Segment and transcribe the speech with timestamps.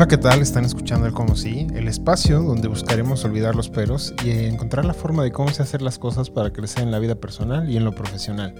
[0.00, 0.40] Hola, ¿qué tal?
[0.40, 4.94] Están escuchando el Como Si, el espacio donde buscaremos olvidar los peros y encontrar la
[4.94, 7.84] forma de cómo se hacer las cosas para crecer en la vida personal y en
[7.84, 8.54] lo profesional.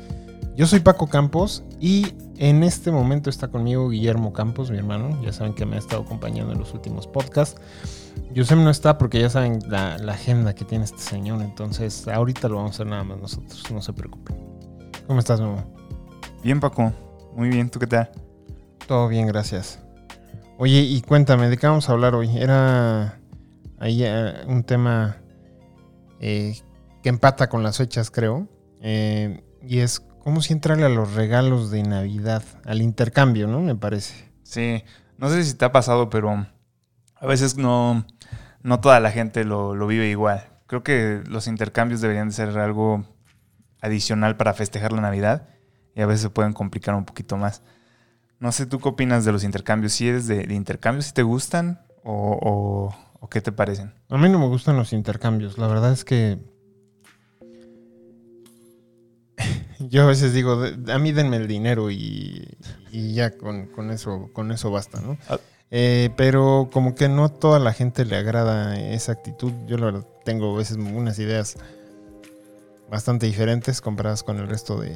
[0.54, 5.18] Yo soy Paco Campos y en este momento está conmigo Guillermo Campos, mi hermano.
[5.22, 7.58] Ya saben que me ha estado acompañando en los últimos podcasts.
[8.34, 12.50] Yusem no está porque ya saben la, la agenda que tiene este señor, entonces ahorita
[12.50, 14.36] lo vamos a hacer nada más nosotros, no se preocupen.
[15.06, 15.64] ¿Cómo estás, mamá?
[16.44, 16.92] Bien, Paco.
[17.34, 18.10] Muy bien, ¿tú qué tal?
[18.86, 19.78] Todo bien, gracias.
[20.62, 22.36] Oye, y cuéntame, ¿de qué vamos a hablar hoy?
[22.36, 23.18] Era
[23.78, 25.16] ahí eh, un tema
[26.20, 26.54] eh,
[27.02, 28.46] que empata con las fechas, creo.
[28.82, 33.60] Eh, y es cómo si entrarle a los regalos de Navidad, al intercambio, ¿no?
[33.60, 34.30] Me parece.
[34.42, 34.84] Sí,
[35.16, 36.46] no sé si te ha pasado, pero
[37.14, 38.04] a veces no,
[38.62, 40.46] no toda la gente lo, lo vive igual.
[40.66, 43.06] Creo que los intercambios deberían de ser algo
[43.80, 45.48] adicional para festejar la Navidad
[45.94, 47.62] y a veces se pueden complicar un poquito más.
[48.40, 49.92] No sé, ¿tú qué opinas de los intercambios?
[49.92, 53.92] ¿Si eres de, de intercambios, si te gustan o, o- o qué te parecen?
[54.08, 55.58] A mí no me gustan los intercambios.
[55.58, 56.38] La verdad es que.
[59.78, 62.56] Yo a veces digo, "De- a mí denme el dinero y,
[62.90, 65.18] y ya con, con eso, con eso basta, ¿no?
[65.28, 65.38] Ah.
[65.70, 69.52] Eh, pero como que no toda la gente le agrada esa actitud.
[69.66, 71.56] Yo la verdad tengo a veces unas ideas
[72.90, 74.92] bastante diferentes comparadas con el resto de,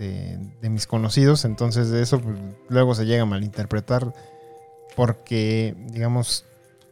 [0.00, 1.44] de- de mis conocidos.
[1.44, 2.36] Entonces de eso pues,
[2.68, 4.12] luego se llega a malinterpretar
[4.96, 6.44] porque, digamos,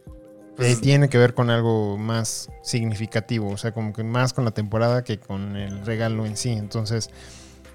[0.06, 0.10] eh,
[0.56, 4.50] Pues- tiene que ver con algo más significativo, o sea, como que más con la
[4.52, 6.50] temporada que con el regalo en sí.
[6.52, 7.10] Entonces,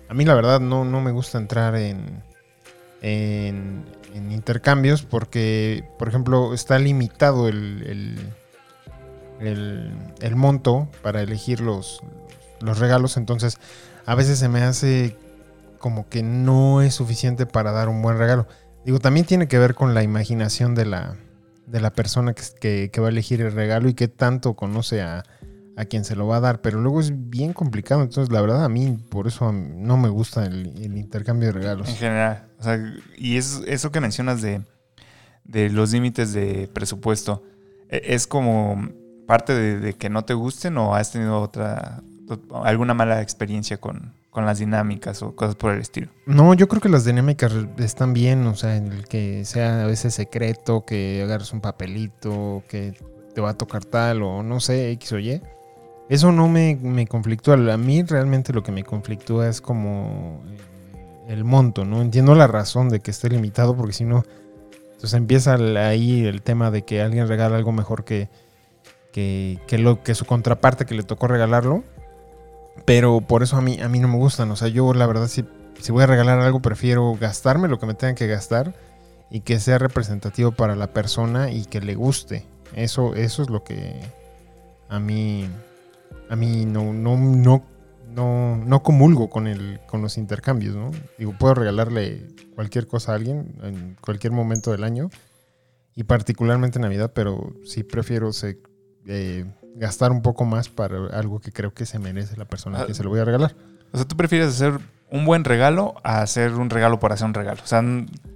[0.10, 2.22] a mí la verdad no, no me gusta entrar en,
[3.02, 11.60] en, en intercambios porque, por ejemplo, está limitado el, el, el- el monto para elegir
[11.62, 12.02] los,
[12.62, 13.18] los regalos.
[13.18, 13.58] Entonces,
[14.06, 15.16] a veces se me hace
[15.80, 18.48] como que no es suficiente para dar un buen regalo.
[18.86, 21.16] Digo, también tiene que ver con la imaginación de la,
[21.68, 25.24] de la persona que, que- va a elegir el regalo y qué tanto conoce a,
[25.78, 26.62] a quien se lo va a dar.
[26.62, 28.02] Pero luego es bien complicado.
[28.02, 31.90] Entonces, la verdad, a mí por eso no me gusta el, el intercambio de regalos.
[31.90, 32.48] En general.
[32.60, 32.80] O sea,
[33.18, 34.62] y es, eso que mencionas de,
[35.44, 37.44] de los límites de presupuesto,
[37.90, 38.90] ¿e- ¿es como
[39.28, 42.02] parte de, de que no te gusten o has tenido otra
[42.64, 46.10] alguna mala experiencia con, con las dinámicas o cosas por el estilo?
[46.26, 48.48] No, yo creo que las dinámicas están bien.
[48.48, 52.96] O sea, el que sea a veces secreto, que agarres un papelito, que
[53.34, 55.42] te va a tocar tal o no sé, X o Y.
[56.10, 57.56] Eso no me, me conflictúa.
[57.56, 60.58] A mí realmente lo que me conflictúa es como eh,
[61.30, 62.02] el monto, ¿no?
[62.02, 64.24] Entiendo la razón de que esté limitado porque si no,
[65.04, 65.56] entonces empieza
[65.88, 68.30] ahí el tema de que alguien regala algo mejor que,
[69.12, 71.84] que, que lo, que su contraparte que le tocó regalarlo.
[72.86, 74.50] Pero por eso a mí, a mí no me gustan.
[74.52, 75.46] O sea, yo la verdad si,
[75.80, 78.74] si voy a regalar algo prefiero gastarme lo que me tengan que gastar
[79.30, 82.46] y que sea representativo para la persona y que le guste.
[82.76, 84.00] Eso, eso es lo que
[84.90, 85.48] a mí,
[86.30, 87.64] a mí no, no, no,
[88.10, 90.92] no, no comulgo con, el, con los intercambios, ¿no?
[91.18, 95.10] Digo, puedo regalarle cualquier cosa a alguien en cualquier momento del año
[95.96, 98.60] y particularmente en Navidad, pero sí prefiero se-
[99.08, 99.46] eh,
[99.76, 102.96] gastar un poco más para algo que creo que se merece la persona a quien
[102.96, 103.56] se lo voy a regalar.
[103.92, 104.80] O sea, ¿tú prefieres hacer
[105.12, 107.62] un buen regalo a hacer un regalo por hacer un regalo?
[107.64, 107.84] O sea,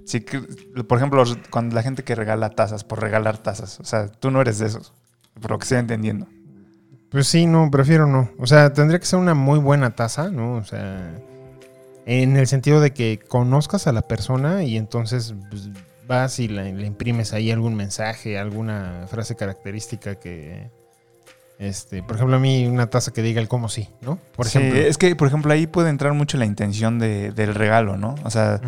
[0.04, 0.40] si, que-
[0.86, 4.40] por ejemplo, cuando la gente que regala tazas por regalar tazas, o sea, tú no
[4.40, 4.92] eres de esos,
[5.40, 6.26] por lo que estoy entendiendo.
[7.10, 8.30] Pues sí, no, prefiero no.
[8.38, 10.54] O sea, tendría que ser una muy buena taza, ¿no?
[10.56, 11.14] O sea,
[12.06, 15.70] en el sentido de que conozcas a la persona y entonces pues,
[16.06, 20.70] vas y le imprimes ahí algún mensaje, alguna frase característica que,
[21.58, 24.18] este, por ejemplo, a mí una taza que diga el cómo sí, ¿no?
[24.36, 24.80] Por Sí, ejemplo.
[24.80, 28.14] es que, por ejemplo, ahí puede entrar mucho la intención de- del regalo, ¿no?
[28.24, 28.60] O sea,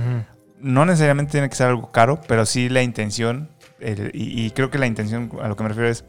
[0.61, 4.71] no necesariamente tiene que ser algo caro, pero sí la intención, el- y, y creo
[4.71, 6.05] que la intención a lo que me refiero es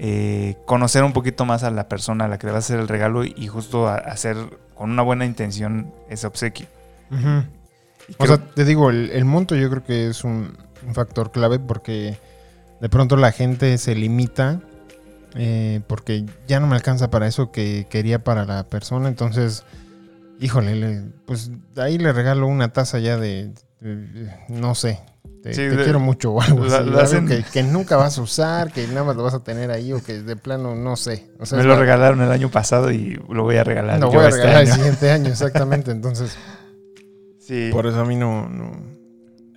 [0.00, 2.80] eh, conocer un poquito más a la persona a la que le vas a hacer
[2.80, 4.36] el regalo y justo a- hacer
[4.74, 6.66] con una buena intención ese obsequio.
[7.12, 10.56] O creo- sea, te digo, el, el monto yo creo que es un,
[10.86, 12.18] un factor clave porque
[12.80, 14.60] de pronto la gente se limita
[15.34, 19.08] eh, porque ya no me alcanza para eso que quería para la persona.
[19.08, 19.64] Entonces,
[20.40, 25.00] híjole, le- pues ahí le regalo una taza ya de, de- no sé,
[25.42, 28.16] te, Sí, te de- quiero mucho o algo la- así, algo que, que nunca vas
[28.18, 30.96] a usar, que nada más lo vas a tener ahí o que de plano no
[30.96, 31.30] sé.
[31.38, 34.00] O sea, me lo la- regalaron el año pasado y lo voy a regalar.
[34.00, 35.90] Lo voy a este regalar el siguiente año, exactamente.
[35.90, 36.36] Entonces,
[37.40, 37.68] Sí.
[37.72, 38.72] por eso a mí no, no,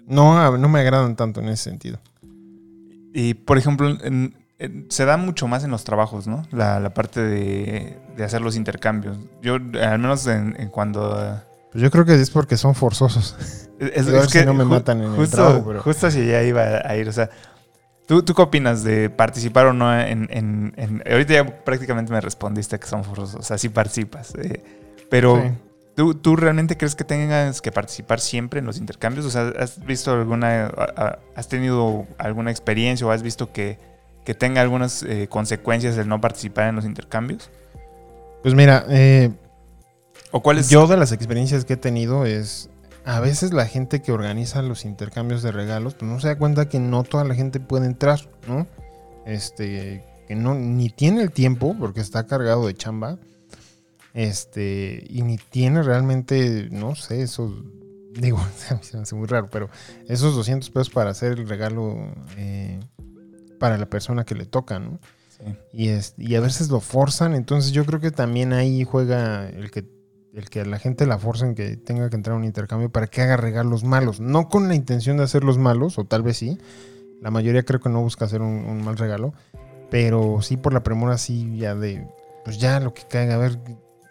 [0.07, 1.99] no, no me agradan tanto en ese sentido.
[3.13, 4.33] Y por ejemplo, en-
[4.89, 6.43] se da mucho más en los trabajos, ¿no?
[6.51, 9.17] La, la parte de, de hacer los intercambios.
[9.41, 11.41] Yo, al menos en, en cuando...
[11.71, 13.35] Pues yo creo que es porque son forzosos.
[13.79, 16.95] Es, si no me matan en el justo, trabajo, pero- Justo hacia allá iba a
[16.95, 17.07] ir.
[17.07, 17.29] O sea,
[18.07, 22.19] ¿Tú, ¿Tú qué opinas de participar o no en, en- en- Ahorita ya prácticamente me
[22.19, 24.33] respondiste que son forzosos, o sea, sí participas.
[24.33, 24.63] eh,
[25.11, 25.51] pero, Sí.
[25.95, 29.27] ¿tú, ¿tú realmente crees que tengas que participar siempre en los intercambios?
[29.27, 30.71] O sea, ¿has visto alguna...
[31.35, 33.77] ¿Has tenido alguna experiencia o has visto que,
[34.27, 37.49] que tenga algunas eh, consecuencias el no participar en los intercambios?
[38.43, 39.31] Pues mira, eh,
[40.31, 42.69] ¿O cuáles yo de las experiencias que he tenido es...
[43.05, 46.67] A veces la gente que organiza los intercambios de regalos, pues no se da cuenta
[46.67, 48.19] que no toda la gente puede entrar,
[48.49, 48.67] ¿no?
[49.25, 53.19] Este, que no, ni tiene el tiempo porque está cargado de chamba.
[54.13, 57.53] Este, y ni tiene realmente, no sé, esos,
[58.13, 58.45] digo,
[58.81, 59.69] se me hace muy raro, pero
[60.09, 61.95] esos 200 pesos para hacer el regalo
[62.35, 62.81] eh,
[63.57, 64.99] para la persona que le toca, ¿no?
[65.29, 65.55] Sí.
[65.73, 69.69] Y, es, y a veces lo forzan, entonces yo creo que también ahí juega el
[69.71, 69.85] que,
[70.33, 73.07] el que a la gente la forcen que tenga que entrar a un intercambio para
[73.07, 76.57] que haga regalos malos, no con la intención de hacerlos malos, o tal vez sí,
[77.21, 79.33] la mayoría creo que no busca hacer un, un mal regalo,
[79.89, 82.07] pero sí por la premura, sí ya de,
[82.43, 83.59] pues ya lo que caiga, a ver,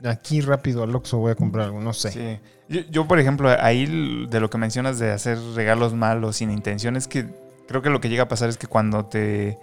[0.05, 2.11] aquí rápido al Oxxo voy a comprar algo, no sé.
[2.11, 2.39] Sí.
[2.69, 6.97] Yo, yo, por ejemplo, ahí de lo que mencionas de hacer regalos malos sin intención,
[6.97, 7.27] es que
[7.67, 9.59] creo que lo que llega a pasar es que cuando te,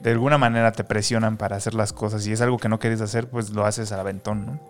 [0.00, 3.00] de alguna manera te presionan para hacer las cosas y es algo que no quieres
[3.00, 4.60] hacer, pues lo haces al aventón, ¿no?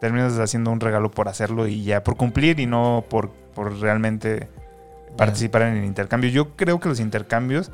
[0.00, 4.48] Terminas haciendo un regalo por hacerlo y ya por cumplir y no por, por realmente
[5.16, 6.28] participar en el intercambio.
[6.30, 7.70] Yo creo que los intercambios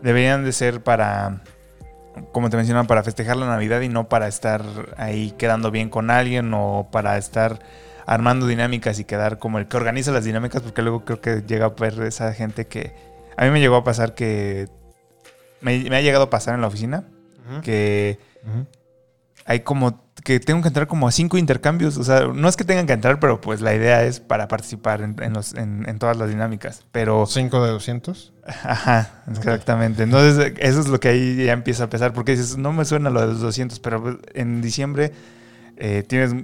[0.00, 1.42] deberían de ser para,
[2.30, 4.62] como te mencionaba, para festejar la Navidad y no para estar
[4.96, 7.58] ahí quedando bien con alguien o para estar
[8.06, 11.66] armando dinámicas y quedar como el que organiza las dinámicas, porque luego creo que llega
[11.66, 13.13] a ver esa gente que...
[13.36, 14.68] A mí me llegó a pasar que...
[15.60, 17.04] Me, me ha llegado a pasar en la oficina
[17.62, 18.18] que
[19.46, 21.98] hay como que tengo que entrar como a cinco intercambios.
[21.98, 25.02] O sea, no es que tengan que entrar, pero pues la idea es para participar
[25.02, 26.84] en, en los, en, en todas las dinámicas.
[26.92, 28.32] Pero, ¿Cinco de 200?
[28.46, 30.02] ajá, exactamente.
[30.02, 33.10] Entonces, eso es lo que ahí ya empieza a pesar, porque dices, no me suena
[33.10, 35.12] lo de los 200, pero pues, en diciembre
[35.76, 36.34] eh, tienes.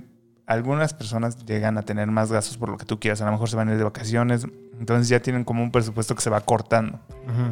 [0.50, 3.22] Algunas personas llegan a tener más gastos por lo que tú quieras.
[3.22, 4.44] A lo mejor se van a ir de vacaciones.
[4.80, 6.98] Entonces ya tienen como un presupuesto que se va cortando.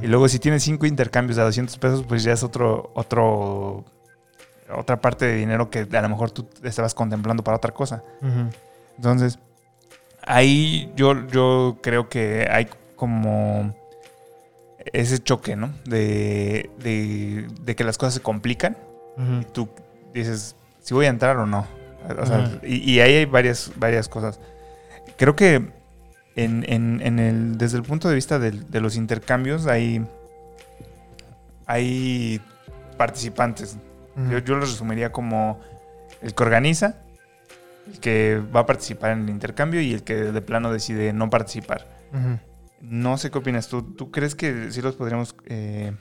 [0.03, 3.85] Y luego si tienes cinco intercambios a 200 pesos, pues ya es otro, otro,
[4.77, 8.03] otra parte de dinero que a lo mejor tú estabas contemplando para otra cosa.
[8.97, 9.39] Entonces,
[10.27, 13.77] ahí yo, yo creo que hay como
[14.93, 15.71] ese choque, ¿no?
[15.85, 18.77] De, de, de que las cosas se complican.
[19.17, 19.45] Ujú.
[19.53, 19.69] Tú
[20.13, 21.78] dices, si voy a entrar o no.
[22.19, 22.67] O sea, Ujú.
[22.67, 24.41] y, y ahí hay varias, varias cosas.
[25.17, 25.55] Creo que
[26.37, 30.05] en, en- en el, desde el punto de vista del- de, los intercambios hay,
[31.67, 32.41] hay
[32.97, 33.77] participantes.
[34.31, 35.61] Yo, yo los resumiría como
[36.23, 36.97] el que organiza,
[37.93, 41.31] el que va a participar en el intercambio y el que de plano decide no
[41.31, 41.87] participar.
[42.81, 43.83] No sé qué opinas tú.
[43.83, 45.93] ¿Tú crees que sí los podríamos, eh,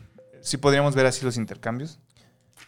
[0.42, 2.00] sí podríamos ver así los intercambios?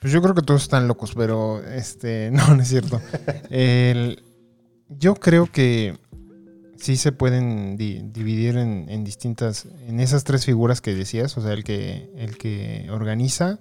[0.01, 3.01] Pues yo creo que todos están locos, pero este, no, no es cierto.
[3.49, 4.23] El-
[4.89, 5.97] yo creo que
[6.77, 11.41] sí se pueden di- dividir en, en distintas, en esas tres figuras que decías, o
[11.41, 13.59] sea, el que, el que organiza,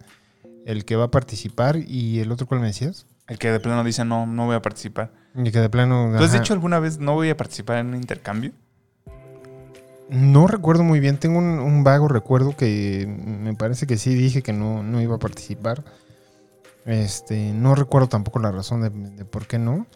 [0.64, 3.06] el que va a participar y el otro, ¿cuál me decías?
[3.26, 5.12] El que de plano dice no, no voy a participar.
[5.34, 6.14] Y que de plano...
[6.16, 6.38] ¿Tú has ajá.
[6.40, 8.52] dicho alguna vez no voy a participar en un intercambio?
[10.08, 14.42] No recuerdo muy bien, tengo un, un vago recuerdo que me parece que sí dije
[14.42, 15.84] que no, no iba a participar.
[16.86, 18.82] Este, no recuerdo tampoco la razón
[19.16, 19.86] de, por qué no.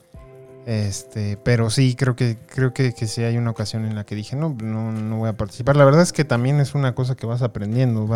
[0.66, 4.14] Este, pero sí, creo que, creo que, que sí hay una ocasión en la que
[4.14, 5.76] dije, no, no, no voy a participar.
[5.76, 8.06] La verdad es que también es una cosa que vas aprendiendo.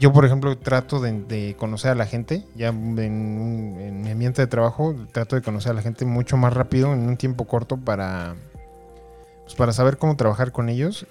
[0.00, 2.44] Yo, por ejemplo, trato de, conocer a la gente.
[2.54, 6.92] Ya en mi ambiente de trabajo, trato de conocer a la gente mucho más rápido,
[6.92, 8.36] en un tiempo corto, para,
[9.44, 11.06] pues, para saber cómo trabajar con ellos.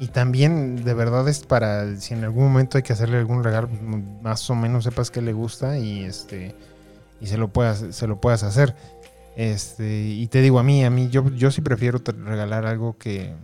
[0.00, 3.68] Y también, de verdad, es para si en algún momento hay que hacerle algún regalo,
[4.22, 6.54] más o menos sepas qué le gusta y este
[7.20, 8.74] y se lo puedas, se lo puedas hacer.
[9.36, 13.34] Este, y te digo, a mí, a mí, yo, yo sí prefiero regalar algo que,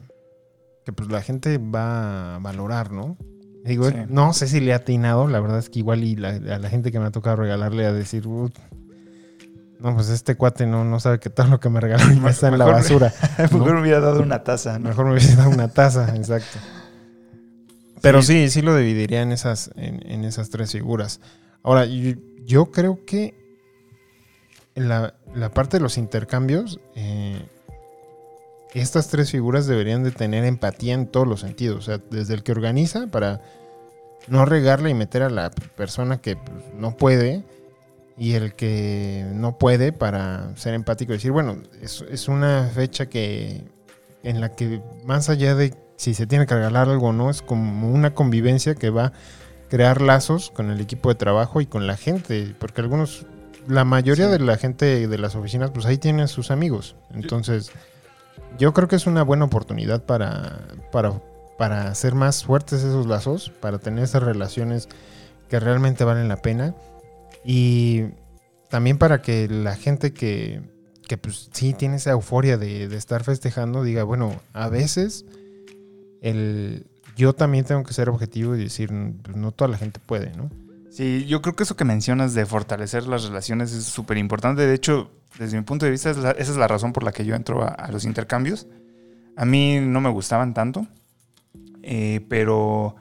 [0.86, 3.16] que pues la gente va a valorar, ¿no?
[3.64, 3.96] Digo, Sí.
[4.08, 6.70] no sé si le ha atinado, la verdad es que igual y la- a la
[6.70, 8.56] gente que me ha tocado regalarle a decir, "Ut,
[9.78, 12.30] no, pues este cuate no, no sabe qué tal lo que me regaló y ya
[12.30, 13.12] está en la basura.
[13.38, 14.88] Mejor me hubiera dado una taza, ¿no?
[14.88, 16.58] Mejor me hubiese dado una taza, exacto.
[18.00, 21.20] Pero sí, sí lo dividiría en esas, en, en esas tres figuras.
[21.62, 22.14] Ahora, yo,
[22.44, 23.34] yo creo que
[24.74, 27.44] la, la parte de los intercambios, eh,
[28.74, 31.78] estas tres figuras deberían de tener empatía en todos los sentidos.
[31.78, 33.40] O sea, desde el que organiza para
[34.28, 37.44] no regarle y meter a la persona que pues, no puede
[38.18, 43.06] y el que no puede para ser empático y decir, bueno, es, es una fecha
[43.06, 43.64] que
[44.22, 47.42] en la que más allá de si se tiene que regalar algo o no, es
[47.42, 49.12] como una convivencia que va a
[49.68, 53.26] crear lazos con el equipo de trabajo y con la gente, porque algunos,
[53.66, 54.32] la mayoría Sí.
[54.32, 56.96] de la gente de las oficinas, pues ahí tienen sus amigos.
[57.14, 57.70] Entonces,
[58.58, 60.58] yo creo que es una buena oportunidad para,
[60.92, 61.12] para,
[61.58, 64.88] para hacer más fuertes esos lazos, para tener esas relaciones
[65.48, 66.74] que realmente valen la pena
[67.46, 68.06] y
[68.68, 70.60] también para que la gente que,
[71.06, 75.24] que pues sí tiene esa euforia de, estar festejando diga, bueno, a veces
[76.22, 76.86] el,
[77.16, 78.90] yo también tengo que ser objetivo y decir,
[79.22, 80.50] pues no toda la gente puede, ¿no?
[80.90, 84.66] Sí, yo creo que eso que mencionas de fortalecer las relaciones es súper importante.
[84.66, 87.36] De hecho, desde mi punto de vista, esa es la razón por la que yo
[87.36, 88.66] entro a, los intercambios.
[89.36, 90.86] A mí no me gustaban tanto,
[91.82, 92.96] eh, pero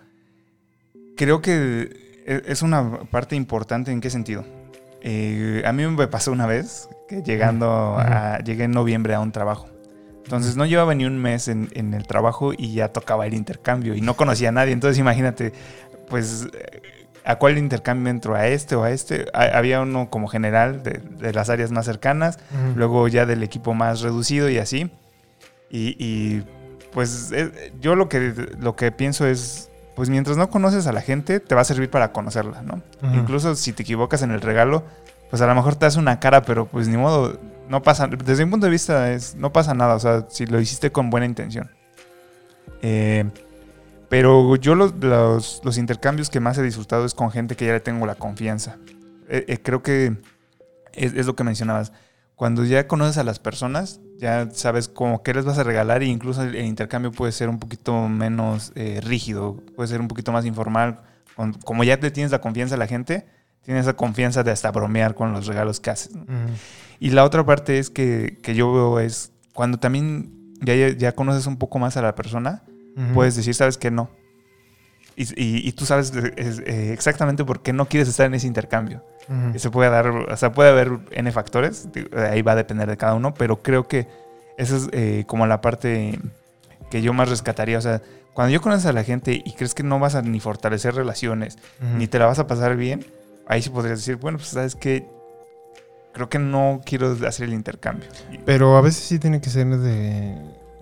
[1.15, 3.91] creo que es una parte importante.
[3.91, 4.45] ¿En qué sentido?
[5.01, 9.31] Eh, a mí me pasó una vez que llegando a, llegué en noviembre a un
[9.31, 9.67] trabajo.
[10.23, 13.93] Entonces no llevaba ni un mes en, en el trabajo y ya tocaba el intercambio
[13.93, 14.73] y no conocía a nadie.
[14.73, 15.53] Entonces imagínate,
[16.09, 16.81] pues, eh,
[17.23, 18.33] ¿a cuál intercambio entro?
[18.33, 19.27] ¿A este o a este?
[19.35, 22.39] Ha- había uno como general de, de las áreas más cercanas,
[22.75, 24.89] luego ya del equipo más reducido y así.
[25.69, 26.43] Y, y,
[26.91, 31.01] pues eh, yo lo que, lo que pienso es, pues mientras no conoces a la
[31.01, 32.81] gente, te va a servir para conocerla, ¿no?
[33.13, 34.83] Incluso si te equivocas en el regalo,
[35.29, 38.45] pues a lo mejor te hace una cara, pero pues ni modo, no pasa, desde
[38.45, 41.25] mi punto de vista es, no pasa nada, o sea, si lo hiciste con buena
[41.25, 41.71] intención.
[42.81, 43.25] Eh,
[44.09, 47.73] pero yo los, los, los intercambios que más he disfrutado es con gente que ya
[47.73, 48.77] le tengo la confianza.
[49.29, 50.17] Eh, eh, creo que
[50.93, 51.91] es, es lo que mencionabas.
[52.35, 56.05] Cuando ya conoces a las personas, ya sabes como qué les vas a regalar e
[56.05, 60.31] incluso el, el intercambio puede ser un poquito menos eh, rígido, puede ser un poquito
[60.31, 61.01] más informal.
[61.35, 63.25] Con- como ya te tienes la confianza a la gente,
[63.63, 66.13] tienes esa confianza de hasta bromear con los regalos que haces.
[66.99, 71.45] Y la otra parte es que, que yo veo es cuando también ya, ya, conoces
[71.47, 72.63] un poco más a la persona,
[73.13, 74.09] puedes decir, sabes que no.
[75.17, 78.47] Y, y- y tú sabes eh, eh, exactamente por qué no quieres estar en ese
[78.47, 79.01] intercambio.
[79.29, 79.55] Ujú.
[79.55, 81.87] Y se puede dar, o sea, puede haber N factores,
[82.29, 84.07] ahí va a depender de cada uno, pero creo que
[84.57, 86.19] esa es eh, como la parte
[86.91, 87.77] que yo más rescataría.
[87.77, 88.01] O sea,
[88.33, 91.57] cuando yo conoces a la gente y crees que no vas a ni fortalecer relaciones,
[91.81, 91.97] Ujú.
[91.97, 93.05] ni te la vas a pasar bien,
[93.47, 95.07] ahí sí podrías decir, bueno, pues sabes que
[96.13, 98.07] creo que no quiero hacer el intercambio.
[98.45, 100.35] Pero a veces sí tiene que ser de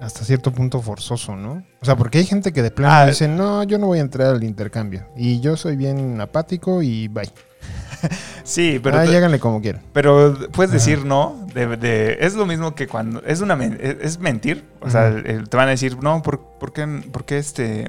[0.04, 1.64] hasta cierto punto forzoso, ¿no?
[1.82, 4.02] O sea, porque hay gente que de plano Ah, dice, no, yo no voy a
[4.02, 5.06] entrar al intercambio.
[5.16, 7.30] Y yo soy bien apático y bye.
[8.44, 9.82] Sí, pero, ah, lláganle como quieran.
[9.94, 10.78] pero puedes Ajá.
[10.78, 11.48] decir no.
[11.54, 13.24] De, de- es lo mismo que cuando.
[13.26, 14.66] Es una es, mentir.
[14.82, 17.88] O sea, te van a decir, no, ¿por, por qué, por qué este.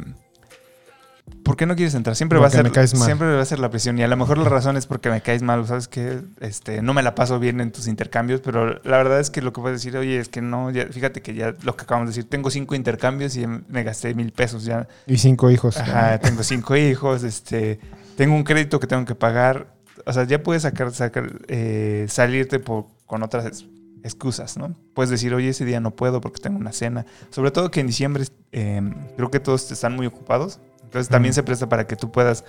[1.44, 2.16] ¿Por qué no quieres entrar?
[2.16, 3.04] Siempre va a ser me caes mal.
[3.04, 5.20] siempre va a ser la presión y a lo mejor la razón es porque me
[5.20, 8.96] caes mal, sabes que este no me la paso bien en tus intercambios, pero la
[8.96, 11.54] verdad es que lo que puedes decir, oye, es que no, ya, fíjate que ya
[11.62, 15.18] lo que acabamos de decir, tengo cinco intercambios y me gasté mil pesos, ya Y
[15.18, 15.76] cinco hijos.
[15.76, 17.78] Ajá, tengo cinco hijos, este,
[18.16, 19.66] tengo un crédito que tengo que pagar.
[20.06, 23.66] O sea, ya puedes sacar, sacar eh, salirte por, con otras ex-
[24.02, 24.74] excusas, ¿no?
[24.94, 27.06] Puedes decir, oye, ese día no puedo porque tengo una cena.
[27.30, 28.82] Sobre todo que en diciembre eh,
[29.16, 30.58] creo que todos están muy ocupados.
[30.94, 31.34] Entonces también Ujú.
[31.34, 32.44] se presta para que tú puedas,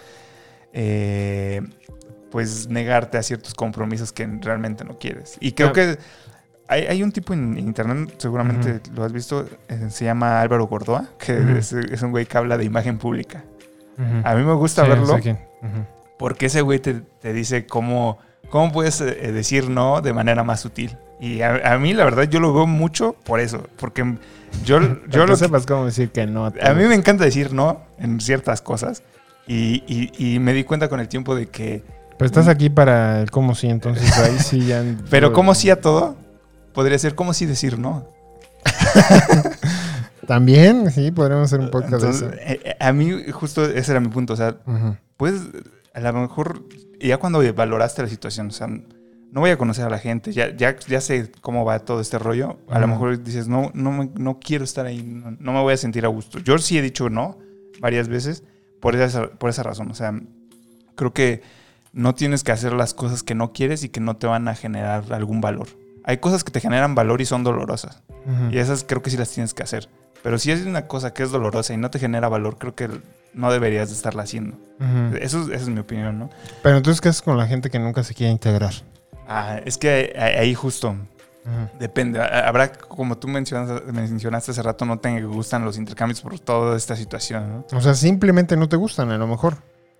[0.71, 1.63] eh,
[2.29, 5.37] pues, negarte a ciertos compromisos que realmente no quieres.
[5.39, 5.97] Y creo que
[6.67, 11.09] hay, hay un tipo en internet, seguramente lo has visto, eh, se llama Álvaro Gordoa,
[11.17, 13.43] que es, es un güey que habla de imagen pública.
[14.23, 15.19] A mí me gusta Sí, verlo
[16.19, 18.19] porque ese güey te, te dice cómo,
[18.51, 20.95] cómo puedes eh, decir no de manera más sutil.
[21.19, 23.67] Y a, a mí, la verdad, yo lo veo mucho por eso.
[23.77, 24.15] Porque
[24.65, 24.79] yo,
[25.09, 26.45] yo lo sepas cómo decir que no.
[26.45, 29.03] a mí me encanta decir no en ciertas cosas.
[29.47, 31.83] Y, y- y me di cuenta con el tiempo de que.
[32.17, 34.83] Pero estás aquí para el cómo sí, entonces ahí sí ya...
[35.09, 36.15] Pero como sí a todo,
[36.73, 38.07] podría ser como sí decir no.
[40.27, 42.45] También, sí, podríamos hacer un podcast Entonces, de eso.
[42.45, 44.33] eh, eh, a mí, justo ese era mi punto.
[44.33, 44.55] O sea,
[45.17, 45.35] pues
[45.93, 46.63] a lo mejor
[46.99, 48.67] ya cuando valoraste la situación, o sea,
[49.35, 52.17] no voy a conocer a la gente, ya, ya, ya sé cómo va todo este
[52.17, 55.59] rollo, a lo mejor dices, no, no, me- no quiero estar ahí, no, no me
[55.61, 56.39] voy a sentir a gusto.
[56.39, 57.37] Yo sí he dicho no
[57.81, 58.43] varias veces
[58.79, 60.13] por esa, por esa razón, o sea,
[60.95, 61.41] creo que
[61.91, 64.55] no tienes que hacer las cosas que no quieres y que no te van a
[64.55, 65.67] generar algún valor.
[66.05, 68.53] Hay cosas que te generan valor y son dolorosas, Ujú.
[68.53, 69.89] y esas creo que sí las tienes que hacer.
[70.23, 72.89] Pero si es una cosa que es dolorosa y no te genera valor, creo que
[73.33, 74.57] no deberías de estarla haciendo.
[75.19, 76.29] Eso, esa es mi opinión, ¿no?
[76.63, 78.73] Pero entonces, ¿qué haces con la gente que nunca se quiere integrar?
[79.27, 80.95] Ah, es que ahí justo
[81.79, 82.19] depende.
[82.19, 86.75] Ha- Habrá, como tú mencionas- mencionaste hace rato, no te gustan los intercambios por toda
[86.75, 87.77] esta situación, ¿no?
[87.77, 89.57] O sea, simplemente no te gustan, a lo mejor.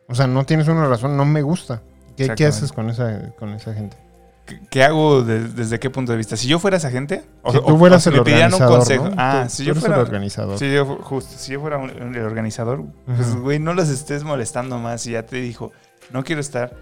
[0.08, 1.82] O sea, no tienes una razón, no me gusta.
[2.16, 3.98] ¿Qué, haces con esa, con esa gente?
[4.46, 6.38] ¿qué- ¿qué hago de- desde qué punto de vista?
[6.38, 9.10] Si yo fuera esa gente, o, Si tú fueras o si el me un consejo.
[9.10, 9.16] ¿no?
[9.18, 10.58] Ah, si yo fuera el organizador.
[10.60, 14.24] Si yo, fu- justo, si yo fuera un- el organizador, pues, güey, no los estés
[14.24, 15.72] molestando más y ya te dijo,
[16.12, 16.74] no quiero estar,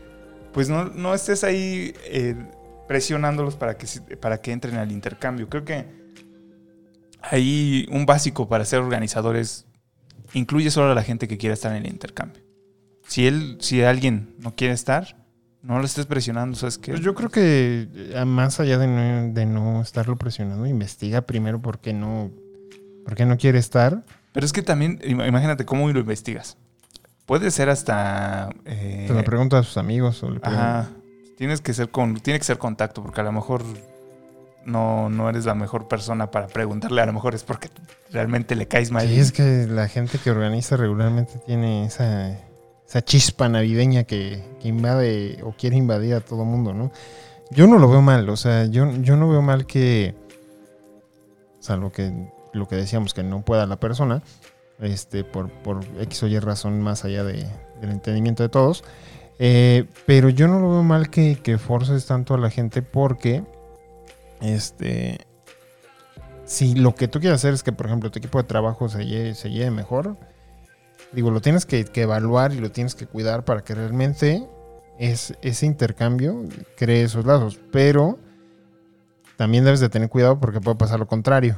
[0.53, 2.36] pues no, no estés ahí eh,
[2.88, 5.50] presionándolos para que, para que entren al intercambio.
[5.50, 5.86] Creo que
[7.22, 9.65] ahí un básico para ser organizador es,
[10.33, 12.41] incluye solo a la gente que quiera estar en el intercambio.
[13.07, 15.17] Si él, si alguien no quiere estar,
[15.62, 16.91] no lo estés presionando, ¿sabes qué?
[16.91, 21.62] Pues yo creo que eh, más allá de no, de no estarlo presionando, investiga primero
[21.62, 22.31] por qué no,
[23.05, 24.03] por qué no quiere estar.
[24.33, 26.57] Pero es que también, im- imagínate cómo lo investigas.
[27.25, 28.50] Puede ser hasta...
[28.65, 30.22] eh, Se lo pregunta a sus amigos.
[30.24, 30.89] O le Ajá.
[31.38, 33.63] Tienes que ser con, tiene que ser contacto, porque a lo mejor
[34.65, 37.01] no, no eres la mejor persona para preguntarle.
[37.01, 37.70] A lo mejor es porque
[38.12, 39.08] realmente le caes mal.
[39.08, 42.38] Sí, es que la gente que organiza regularmente tiene esa,
[42.88, 46.92] esa chispa navideña que, que invade o quiere invadir a todo mundo, ¿no?
[47.51, 50.15] Yo no lo veo mal, o sea, yo, yo no veo mal que,
[51.60, 52.12] salvo que
[52.53, 54.24] lo que decíamos, que no pueda la persona,
[54.84, 55.50] este, por,
[56.02, 57.48] X o Y razón más allá de-
[57.82, 58.84] del entendimiento de todos,
[59.40, 63.44] eh, pero yo no lo veo mal que, forces tanto a la gente porque,
[64.42, 65.20] este,
[66.46, 69.06] si lo que tú quieres hacer es que, por ejemplo, tu equipo de trabajo se
[69.06, 70.18] lleve, se lleve mejor,
[71.12, 74.48] digo, lo tienes que, evaluar y lo tienes que cuidar para que realmente
[75.00, 76.44] es, ese intercambio
[76.78, 77.60] cree esos lazos.
[77.72, 78.20] Pero
[79.38, 81.58] también debes de tener cuidado porque puede pasar lo contrario.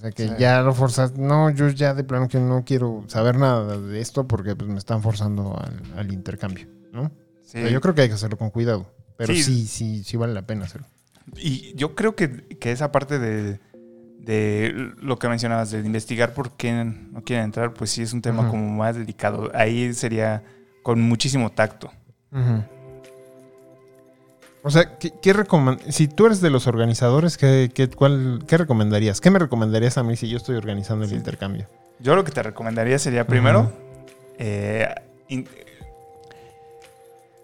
[0.00, 0.34] O sea, que Sí.
[0.38, 1.18] ya lo forzas.
[1.18, 4.78] No, yo ya de plano que no quiero saber nada de esto porque pues, me
[4.78, 7.10] están forzando al, al intercambio, ¿no?
[7.42, 7.50] Sí.
[7.54, 8.86] Pero yo creo que hay que hacerlo con cuidado.
[9.18, 9.42] Pero Sí.
[9.42, 10.86] sí, sí, sí, vale la pena hacerlo.
[11.36, 13.60] Y yo creo que, que esa parte de,
[14.18, 18.22] de lo que mencionabas, de investigar por qué no quieren entrar, pues sí es un
[18.22, 19.50] tema como más delicado.
[19.54, 20.42] Ahí sería
[20.82, 21.90] con muchísimo tacto.
[24.62, 25.34] O sea, ¿qué, qué
[25.88, 29.20] si tú eres de los organizadores, ¿qué, qué, cuál, ¿qué recomendarías?
[29.20, 31.16] ¿Qué me recomendarías a mí si yo estoy organizando el Sí.
[31.16, 31.66] intercambio?
[31.98, 33.72] Yo lo que te recomendaría sería primero
[34.38, 34.88] eh,
[35.28, 35.46] in-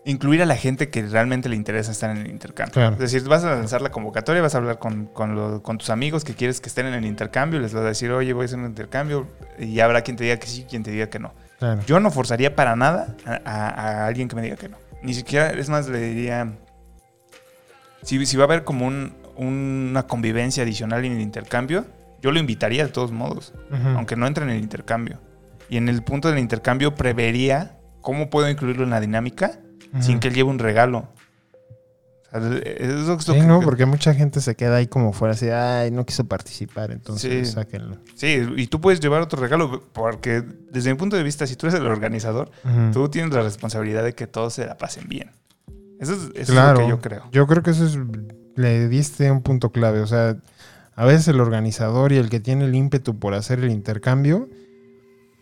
[0.04, 2.72] incluir a la gente que realmente le interesa estar en el intercambio.
[2.74, 2.92] Claro.
[2.94, 5.90] Es decir, vas a lanzar la convocatoria, vas a hablar con, con lo- con tus
[5.90, 8.44] amigos que quieres que estén en el intercambio, les vas a decir, oye, voy a
[8.46, 9.26] hacer un intercambio,
[9.58, 11.32] y habrá quien te diga que sí, quien te diga que no.
[11.58, 11.80] Claro.
[11.86, 14.76] Yo no forzaría para nada a, a- a alguien que me diga que no.
[15.02, 16.52] Ni siquiera, es más, le diría,
[18.06, 21.84] si, si va a haber como un- una convivencia adicional en el intercambio,
[22.22, 23.52] yo lo invitaría de todos modos
[23.94, 25.20] aunque no entre en el intercambio.
[25.68, 29.58] Y en el punto del intercambio prevería cómo puedo incluirlo en la dinámica
[30.00, 31.08] sin que él lleve un regalo.
[32.32, 35.12] O sea, eso es lo Sí, que- no, porque mucha gente se queda ahí como
[35.12, 37.54] fuera así, ay, no quiso participar, entonces Sí.
[37.54, 37.96] sáquenlo.
[38.14, 41.66] Sí, y tú puedes llevar otro regalo, porque desde mi punto de vista, si tú
[41.66, 42.50] eres el organizador,
[42.92, 45.30] tú tienes la responsabilidad de que todos se la pasen bien.
[46.00, 47.22] Eso es, eso claro, es lo que yo creo.
[47.32, 47.98] Yo creo que eso es,
[48.56, 50.36] le diste un punto clave, o sea,
[50.94, 54.48] a veces el organizador y el que tiene el ímpetu por hacer el intercambio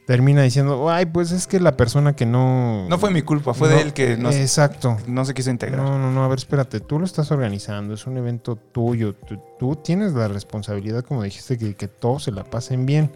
[0.06, 2.86] termina diciendo, ay, pues es que la persona que no...
[2.90, 4.98] No fue mi culpa, fue de no- él que no, Exacto.
[5.06, 5.80] no se quiso integrar.
[5.80, 9.38] No, no, no, a ver, espérate, tú lo estás organizando, es un evento tuyo, tú,
[9.58, 13.10] tú tienes la responsabilidad, como dijiste, que, que todos se la pasen bien.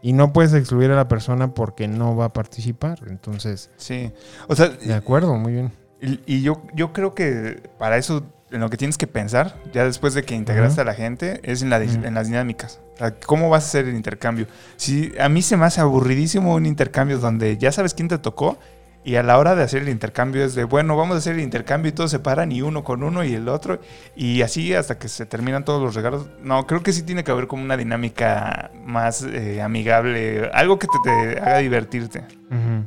[0.00, 3.00] Y no puedes excluir a la persona porque no va a participar.
[3.08, 4.12] Entonces, Sí.
[4.48, 5.72] O sea, de acuerdo, muy bien.
[6.02, 9.84] Y, y yo, yo creo que para eso, en lo que tienes que pensar, ya
[9.84, 12.04] después de que integraste a la gente, es en, la, Ujú.
[12.04, 12.80] en las dinámicas.
[12.94, 14.46] O sea, ¿cómo vas a hacer el intercambio?
[14.76, 18.58] Si, a mí se me hace aburridísimo un intercambio donde ya sabes quién te tocó
[19.04, 21.40] y a la hora de hacer el intercambio es de, bueno, vamos a hacer el
[21.40, 23.80] intercambio y todos se paran y uno con uno y el otro
[24.14, 26.28] y así hasta que se terminan todos los regalos.
[26.42, 30.86] No, creo que sí tiene que haber como una dinámica más eh, amigable, algo que
[30.88, 30.98] te,
[31.34, 32.24] te haga divertirte.
[32.50, 32.84] Eh,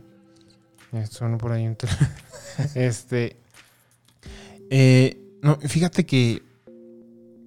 [1.08, 1.90] Sonó por ahí un tel-
[2.76, 3.38] Este.
[4.70, 6.42] eh, no, fíjate que,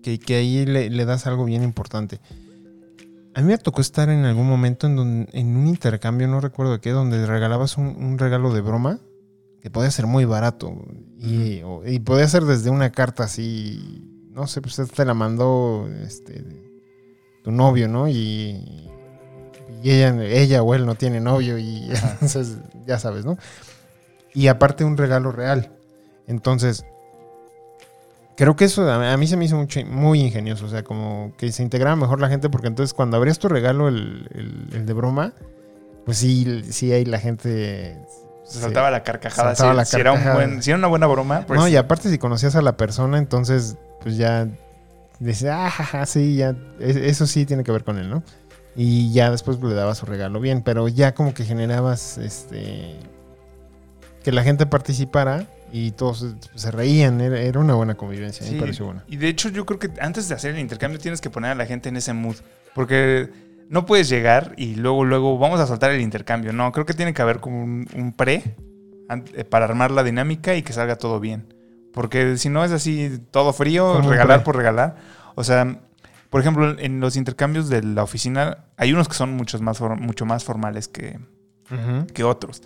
[0.03, 2.21] que, que ahí le, le das algo bien importante.
[3.35, 6.73] A mí me tocó estar en algún momento en, donde, en un intercambio, no recuerdo
[6.73, 8.99] de qué, donde regalabas un, un regalo de broma
[9.63, 10.77] que podía ser muy barato.
[11.19, 15.89] Y, o- y podía ser desde una carta así, no sé, pues te la mandó
[16.05, 16.45] este,
[17.43, 18.09] tu novio, ¿no?
[18.09, 18.89] Y,
[19.83, 23.37] y ella, ella o él no tiene novio y entonces ya sabes, ¿no?
[24.35, 25.71] Y aparte un regalo real.
[26.27, 26.85] Entonces,
[28.37, 31.33] creo que eso a a mí se me hizo mucho- muy ingenioso, o sea, como
[31.39, 34.87] que se integraba mejor la gente porque entonces cuando abrías tu regalo, el, el- el
[34.87, 35.33] de broma,
[36.05, 37.99] pues sí, sí ahí la gente...
[38.45, 39.55] Se saltaba la carcajada.
[39.55, 40.47] Saltaba si, la si era un carcajada.
[40.47, 43.19] buen, si era una buena broma, pues no, y aparte si conocías a la persona,
[43.19, 44.49] entonces pues ya
[45.19, 48.23] decías, ah, jaja, sí, ya, es- eso sí tiene que ver con él, ¿no?
[48.77, 52.97] Y ya después le dabas su regalo bien, pero ya como que generabas este
[54.23, 58.55] que la gente participara y todos se, se reían, era, era una buena convivencia, Sí,
[58.55, 59.05] me pareció buena.
[59.09, 61.55] Y de hecho yo creo que antes de hacer el intercambio tienes que poner a
[61.55, 62.37] la gente en ese mood.
[62.75, 63.31] Porque
[63.69, 66.53] no puedes llegar y luego, luego vamos a soltar el intercambio.
[66.53, 68.55] No, creo que tiene que haber como un, un pre
[69.35, 71.55] eh, para armar la dinámica y que salga todo bien.
[71.93, 74.97] Porque si no es así todo frío, regalar por regalar.
[75.35, 75.81] O sea,
[76.31, 79.99] por ejemplo, en los intercambios de la oficina hay unos que son muchos más for-
[80.01, 81.19] mucho más formales que,
[82.15, 82.63] que otros.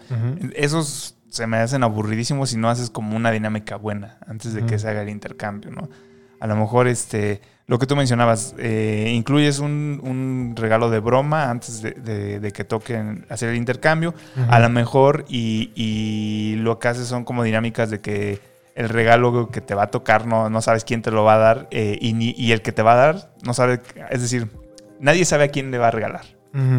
[0.55, 4.79] Esos se me hacen aburridísimos si no haces como una dinámica buena antes de que
[4.79, 5.89] se haga el intercambio, ¿no?
[6.41, 11.49] A lo mejor, este, lo que tú mencionabas, eh, incluyes un, un regalo de broma
[11.51, 14.13] antes de, de- de que toquen hacer el intercambio.
[14.51, 18.41] A lo mejor, y, y lo que haces son como dinámicas de que
[18.75, 21.39] el regalo que te va a tocar no, no sabes quién te lo va a
[21.39, 23.81] dar eh, y, ni- y el que te va a dar no sabe,
[24.11, 24.49] es decir,
[25.01, 26.25] nadie sabe a quién le va a regalar.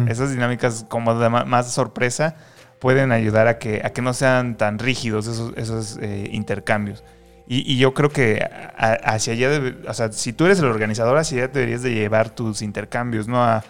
[0.08, 2.36] Esas dinámicas como de más sorpresa
[2.80, 7.02] pueden ayudar a que, a que no sean tan rígidos esos, esos eh, intercambios.
[7.46, 8.44] Y, y yo creo que
[8.76, 12.30] hacia allá, debe- o sea, si tú eres el organizador, hacia allá deberías de llevar
[12.30, 13.42] tus intercambios, ¿no?
[13.44, 13.62] A,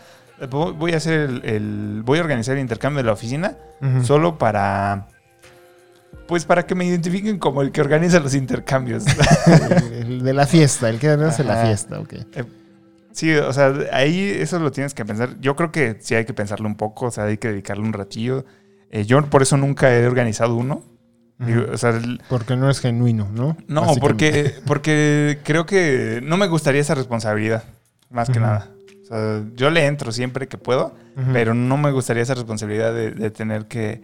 [0.51, 3.57] voy a hacer el, el- voy a organizar el intercambio de la oficina
[4.05, 5.09] solo para,
[6.27, 9.05] pues para que me identifiquen como el que organiza los intercambios.
[9.47, 12.15] el, el de la fiesta, el que hace la fiesta, ok.
[13.13, 15.39] Sí, o sea, ahí eso lo tienes que pensar.
[15.41, 17.93] Yo creo que sí hay que pensarlo un poco, o sea, hay que dedicarle un
[17.93, 18.45] ratillo.
[18.91, 20.83] Eh, yo por eso nunca he organizado uno.
[21.39, 23.57] Digo, o sea, el- Porque no es genuino, ¿no?
[23.69, 27.65] no, porque, porque creo que no me gustaría esa responsabilidad,
[28.11, 28.71] más que nada.
[29.03, 30.95] O sea, yo le entro siempre que puedo,
[31.33, 34.01] pero no me gustaría esa responsabilidad de, de tener que,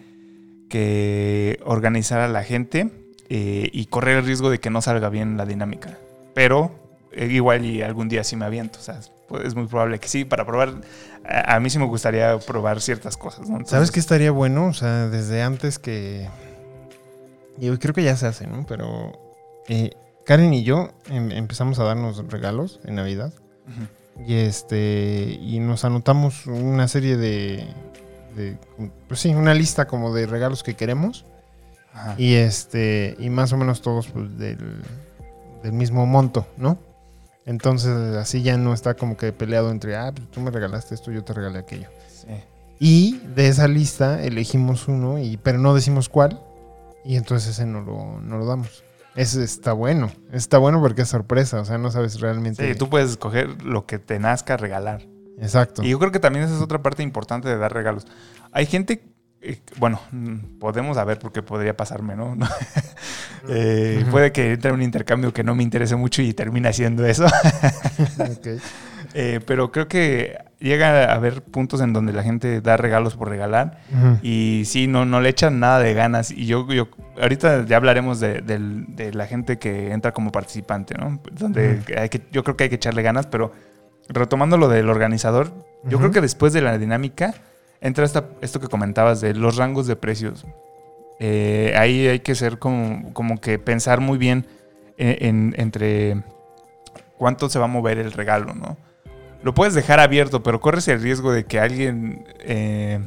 [0.70, 2.90] que organizar a la gente
[3.28, 5.98] eh, y correr el riesgo de que no salga bien la dinámica.
[6.35, 6.70] Pero
[7.12, 8.78] eh, igual y algún día sí me aviento.
[8.78, 10.24] O sea, pues, es muy probable que sí.
[10.24, 10.80] Para probar,
[11.28, 13.40] a, a mí sí me gustaría probar ciertas cosas.
[13.40, 13.56] ¿no?
[13.56, 14.66] Entonces, ¿Sabes qué estaría bueno?
[14.68, 16.28] O sea, desde antes que.
[17.59, 18.64] Yo creo que ya se hace, ¿no?
[18.66, 19.12] Pero
[19.68, 19.90] eh,
[20.24, 23.33] Karen y yo em- empezamos a darnos regalos en Navidad.
[24.26, 25.38] Y este.
[25.40, 27.66] Y nos anotamos una serie de.
[28.36, 28.56] De
[29.08, 31.24] pues sí, una lista como de regalos que queremos.
[31.92, 32.14] Ajá.
[32.18, 33.16] Y este.
[33.18, 34.82] Y más o menos todos pues, del,
[35.62, 36.78] del mismo monto, ¿no?
[37.46, 41.10] Entonces así ya no está como que peleado entre, ah, pues, tú me regalaste esto,
[41.10, 41.88] yo te regalé aquello.
[42.08, 42.28] Sí.
[42.78, 46.40] Y de esa lista elegimos uno, y, pero no decimos cuál.
[47.04, 48.84] Y entonces ese no lo, no lo damos.
[49.16, 50.10] Ese está bueno.
[50.32, 51.60] Está bueno porque es sorpresa.
[51.60, 52.66] O sea, no sabes realmente.
[52.66, 55.02] Sí, tú puedes escoger lo que te nazca regalar.
[55.40, 55.83] Exacto.
[55.83, 58.07] Y yo creo que también esa es otra parte importante de dar regalos.
[58.53, 59.03] Hay gente,
[59.40, 60.00] eh, bueno,
[60.59, 62.37] podemos saber porque podría pasarme, ¿no?
[63.48, 64.05] Eh.
[64.11, 67.24] Puede que entre en un intercambio que no me interese mucho y termine haciendo eso.
[68.18, 68.46] Ok.
[69.14, 73.29] Eh, pero creo que llega a haber puntos en donde la gente da regalos por
[73.29, 74.18] regalar Ujú.
[74.22, 76.31] y sí, no, no le echan nada de ganas.
[76.31, 76.88] Y yo, yo
[77.20, 81.20] ahorita ya hablaremos de, del- de la gente que entra como participante, ¿no?
[81.33, 81.98] Donde Ujú.
[82.00, 83.53] hay que, yo creo que hay que echarle ganas, pero
[84.12, 85.52] retomando lo del organizador,
[85.84, 87.32] yo creo que después de la dinámica
[87.80, 90.44] entra esta, esto que comentabas de los rangos de precios.
[91.18, 94.46] Eh, ahí hay que ser como, como que pensar muy bien
[94.98, 96.22] en, en- entre
[97.16, 98.76] cuánto se va a mover el regalo, ¿no?
[99.42, 103.00] Lo puedes dejar abierto, pero corres el riesgo de que alguien eh,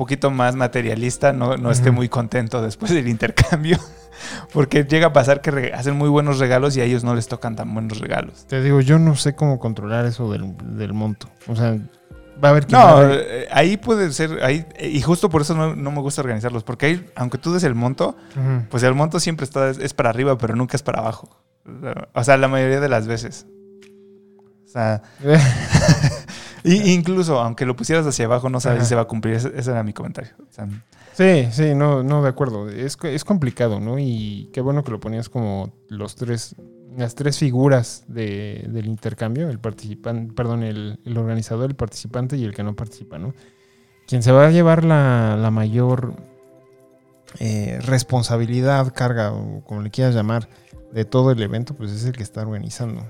[0.00, 3.78] poquito más materialista no, no esté muy contento después del intercambio.
[4.52, 7.54] Porque llega a pasar que hacen muy buenos regalos y a ellos no les tocan
[7.56, 8.46] tan buenos regalos.
[8.46, 11.28] Te digo, yo no sé cómo controlar eso del, del monto.
[11.46, 11.76] O sea,
[12.42, 15.42] va a haber quien No, va a- eh, ahí puede ser, ahí, y justo por
[15.42, 18.16] eso no, no me gusta organizarlos, porque ahí, aunque tú des el monto,
[18.70, 21.28] pues el monto siempre está, es para arriba, pero nunca es para abajo.
[22.14, 23.46] O sea, la mayoría de las veces.
[24.66, 25.02] O sea,
[26.64, 28.84] y- incluso aunque lo pusieras hacia abajo, no sabes Ajá.
[28.84, 29.34] si se va a cumplir.
[29.34, 30.32] Ese, ese era mi comentario.
[30.40, 30.68] O sea,
[31.12, 32.68] Sí, sí, no, no, de acuerdo.
[32.70, 33.98] Es, es complicado, ¿no?
[33.98, 36.54] Y qué bueno que lo ponías como los tres,
[36.96, 42.44] las tres figuras de- del intercambio, el participante, perdón, el, el organizador, el participante y
[42.44, 43.34] el que no participa, ¿no?
[44.06, 46.14] Quien se va a llevar la, la mayor
[47.38, 50.48] eh, responsabilidad, carga, o como le quieras llamar,
[50.92, 53.04] de todo el evento, pues es el que está organizando.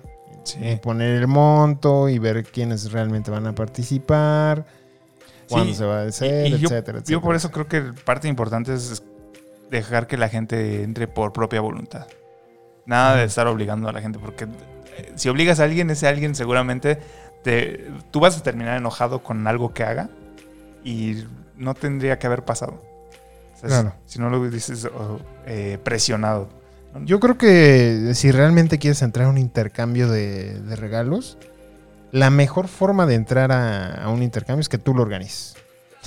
[0.83, 4.65] Poner el monto y ver quiénes realmente van a participar,
[5.49, 7.03] cuándo Sí, se va a hacer, y yo- etcétera, etcétera.
[7.07, 9.03] Yo por eso creo que parte importante es
[9.71, 12.07] dejar que la gente entre por propia voluntad.
[12.87, 16.35] Nada de estar obligando a la gente, porque eh, si obligas a alguien, ese alguien
[16.35, 16.99] seguramente
[17.45, 20.09] te, tú vas a terminar enojado con algo que haga
[20.85, 21.25] y
[21.57, 22.83] no tendría que haber pasado.
[23.55, 23.93] O sea, Claro.
[24.07, 26.49] Si, si no lo dices oh, eh, presionado.
[27.05, 31.39] Yo creo que si realmente quieres entrar a un intercambio de, de regalos,
[32.13, 35.55] la mejor forma de entrar a, a un intercambio es que tú lo organices.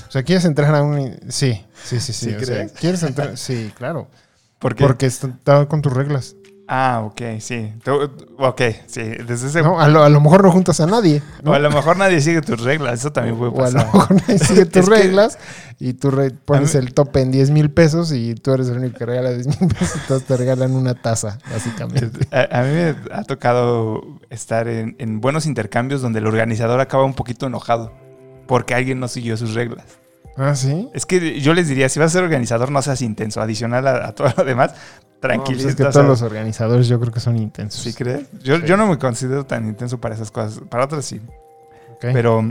[0.08, 1.18] O sea, quieres entrar a un...
[1.30, 2.30] Sí, sí, sí, sí.
[2.30, 3.38] ¿Sí o sea, quieres entrar...
[3.38, 4.10] Sí, claro.
[4.60, 4.84] ¿Por qué?
[4.84, 6.36] Porque está con tus reglas.
[6.76, 7.72] Ah, ok, sí.
[8.40, 9.04] Ok, sí.
[9.04, 9.62] Desde ese...
[9.62, 11.22] no, a, lo, a, lo, mejor no juntas a nadie.
[11.44, 11.52] ¿no?
[11.52, 13.02] O a lo mejor nadie sigue tus reglas.
[13.02, 13.76] Eso también puede pasar.
[13.76, 15.38] O a lo mejor nadie sigue tus reglas
[15.80, 16.80] y tú re pones mí...
[16.80, 19.70] el tope en 10 mil pesos y tú eres el único que regala 10 mil
[19.70, 19.98] pesos.
[20.02, 22.28] Entonces te regalan una taza, básicamente.
[22.32, 27.04] A, a, mí me ha tocado estar en, en buenos intercambios donde el organizador acaba
[27.04, 27.94] un poquito enojado
[28.48, 30.00] porque alguien no siguió sus reglas.
[30.38, 30.90] Ah, sí.
[30.96, 33.42] Es que yo les diría, si vas a ser organizador, no seas intenso.
[33.42, 34.74] Adicional a, a todo lo demás,
[35.24, 35.58] tranquilo.
[35.58, 37.82] No, pues es que todos los organizadores yo creo que son intensos.
[37.82, 38.28] ¿Sí crees?
[38.44, 38.64] Yo, sí.
[38.66, 40.62] yo no me considero tan intenso para esas cosas.
[40.70, 41.22] Para otras sí.
[41.96, 42.12] Okay.
[42.12, 42.44] Pero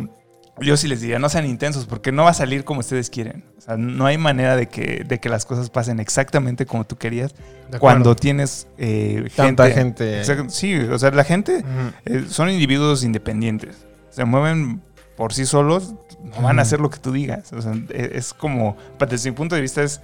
[0.59, 3.45] yo sí les diría, no sean intensos porque no va a salir como ustedes quieren.
[3.59, 6.97] O sea, no hay manera de que, de que las cosas pasen exactamente como tú
[6.97, 7.35] querías
[7.79, 10.23] cuando tienes eh, Tanta gente.
[10.49, 11.93] Sí, o sea, la gente uh -huh.
[12.07, 13.87] eh, son individuos independientes.
[14.09, 14.81] Se mueven
[15.15, 17.53] por sí solos, no van a hacer lo que tú digas.
[17.53, 18.79] O sea, es como,
[19.11, 20.01] desde mi punto de vista, es,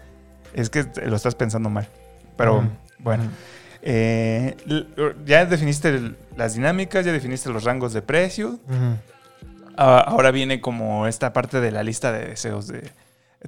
[0.53, 1.89] es que lo estás pensando mal.
[2.39, 2.71] Pero mm.
[3.01, 3.31] bueno, mm.
[3.81, 4.57] Eh,
[5.25, 8.59] ya definiste las dinámicas, ya definiste los rangos de precio.
[8.67, 8.95] Mm.
[9.77, 12.91] Ahora viene como esta parte de la lista de deseos de...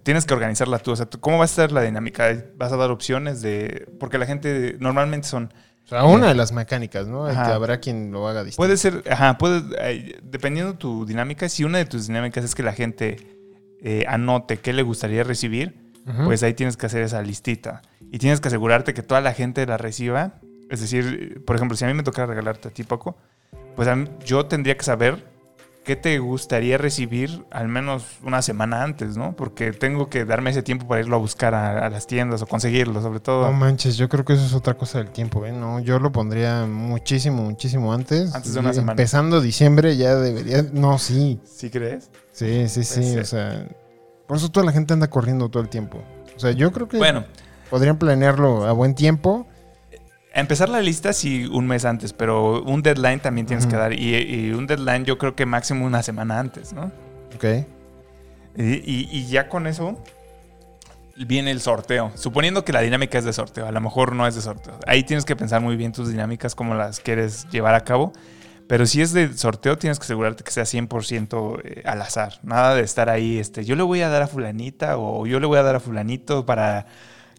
[0.04, 0.92] Tienes que organizarla tú.
[0.92, 2.32] O sea, ¿cómo va a ser la dinámica?
[2.56, 3.88] ¿Vas a dar opciones de...?
[3.98, 5.52] Porque la gente normalmente son...
[5.84, 7.26] O sea, una de las mecánicas, ¿no?
[7.26, 8.62] Que habrá quien lo haga distinto.
[8.62, 12.54] Puede ser, ajá, puede, eh, dependiendo de tu dinámica, si una de tus dinámicas es
[12.54, 13.16] que la gente
[13.82, 16.24] eh, anote qué le gustaría recibir, uh -huh.
[16.24, 17.82] pues ahí tienes que hacer esa listita.
[18.12, 20.40] Y tienes que asegurarte que toda la gente la reciba.
[20.68, 23.16] Es decir, por ejemplo, si a mí me tocara regalarte a ti, Paco,
[23.76, 23.88] pues
[24.24, 25.30] yo tendría que saber
[25.84, 29.34] qué te gustaría recibir al menos una semana antes, ¿no?
[29.34, 32.46] Porque tengo que darme ese tiempo para irlo a buscar a, a, las tiendas o
[32.46, 33.46] conseguirlo, sobre todo.
[33.46, 35.52] No manches, yo creo que eso es otra cosa del tiempo, ¿eh?
[35.52, 38.34] No, yo lo pondría muchísimo, muchísimo antes.
[38.34, 38.92] Antes de una semana.
[38.92, 40.62] Empezando diciembre ya debería...
[40.72, 41.40] No, sí.
[41.44, 42.10] ¿Sí crees?
[42.32, 43.18] Sí, sí, sí.
[43.18, 43.66] O sea,
[44.30, 46.04] por eso toda la gente anda corriendo todo el tiempo.
[46.36, 46.98] O sea, yo creo que...
[46.98, 47.24] Bueno.
[47.68, 49.48] Podrían planearlo a buen tiempo.
[50.32, 53.70] Empezar la lista sí un mes antes, pero un deadline también tienes uh -huh.
[53.72, 53.92] que dar.
[53.92, 56.92] Y, y, un deadline yo creo que máximo una semana antes, ¿no?
[57.34, 57.44] Ok.
[58.56, 59.98] Y, y, y, ya con eso
[61.16, 62.12] viene el sorteo.
[62.14, 64.78] Suponiendo que la dinámica es de sorteo, a lo mejor no es de sorteo.
[64.86, 68.12] Ahí tienes que pensar muy bien tus dinámicas, cómo las quieres llevar a cabo.
[68.70, 72.34] Pero si es de sorteo, tienes que asegurarte que sea 100% eh, al azar.
[72.44, 75.48] Nada de estar ahí, este, yo le voy a dar a fulanita o yo le
[75.48, 76.86] voy a dar a fulanito para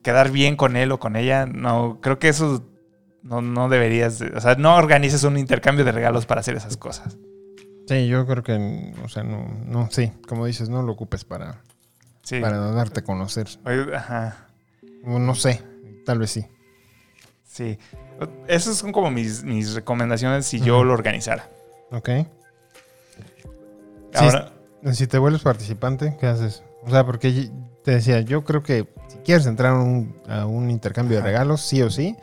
[0.03, 1.45] quedar bien con él o con ella.
[1.45, 2.65] No, creo que eso
[3.23, 7.17] no, no deberías, o sea, no organices un intercambio de regalos para hacer esas cosas.
[7.87, 11.61] Sí, yo creo que, o sea, no, no, sí, como dices, no lo ocupes para,
[12.23, 12.41] sí.
[12.41, 13.47] para darte a conocer.
[13.95, 14.47] Ajá.
[15.05, 15.63] No sé,
[16.05, 16.45] tal vez sí.
[17.45, 17.77] Sí,
[18.47, 20.65] esas son como mis, mis recomendaciones si uh -huh.
[20.65, 21.49] yo lo organizara.
[21.91, 22.09] Ok.
[24.13, 24.51] Ahora,
[24.83, 26.63] si, si te vuelves participante, ¿qué haces?
[26.83, 27.49] O sea, porque
[27.83, 31.61] te decía, yo creo que si quieres entrar a un, a un intercambio de regalos,
[31.61, 32.17] sí o sí,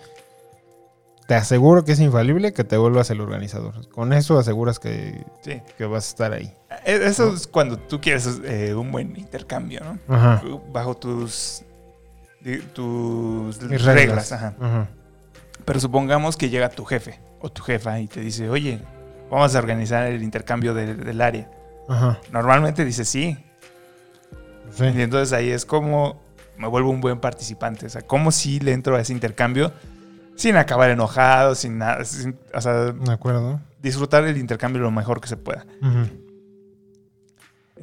[1.27, 3.89] te aseguro que es infalible que te vuelvas el organizador.
[3.91, 5.61] Con eso aseguras que, sí.
[5.77, 6.55] que vas a estar ahí.
[6.85, 7.35] E, eso ¿no?
[7.35, 10.15] es cuando tú quieres eh, un buen intercambio, ¿no?
[10.15, 10.43] Ajá.
[10.73, 11.63] Bajo tus,
[12.75, 13.95] tus reglas.
[13.95, 14.33] reglas.
[14.33, 14.55] Ajá.
[14.61, 14.89] Ajá.
[15.69, 18.81] Pero supongamos que llega tu jefe o tu jefa y te dice, oye,
[19.31, 21.51] vamos a organizar el intercambio de, del área.
[21.87, 22.19] Ajá.
[22.33, 23.37] Normalmente dice sí.
[24.71, 24.85] sí.
[24.85, 26.23] Y entonces ahí es como
[26.57, 27.85] me vuelvo un buen participante.
[27.85, 29.71] O sea, como si le entro a ese intercambio
[30.37, 32.03] sin acabar enojado, sin nada.
[32.07, 33.61] Sin, o sea, de acuerdo.
[33.83, 35.67] disfrutar el intercambio lo mejor que se pueda.
[35.83, 36.11] Uh -huh.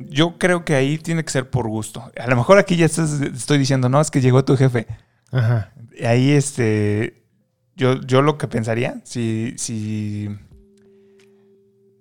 [0.09, 2.11] Yo creo que ahí tiene que ser por gusto.
[2.19, 4.87] A lo mejor aquí ya estás, estoy diciendo, no, es que llegó tu jefe.
[5.31, 5.71] Ajá.
[6.03, 7.24] Ahí, este,
[7.75, 10.29] yo, yo lo que pensaría, si, si,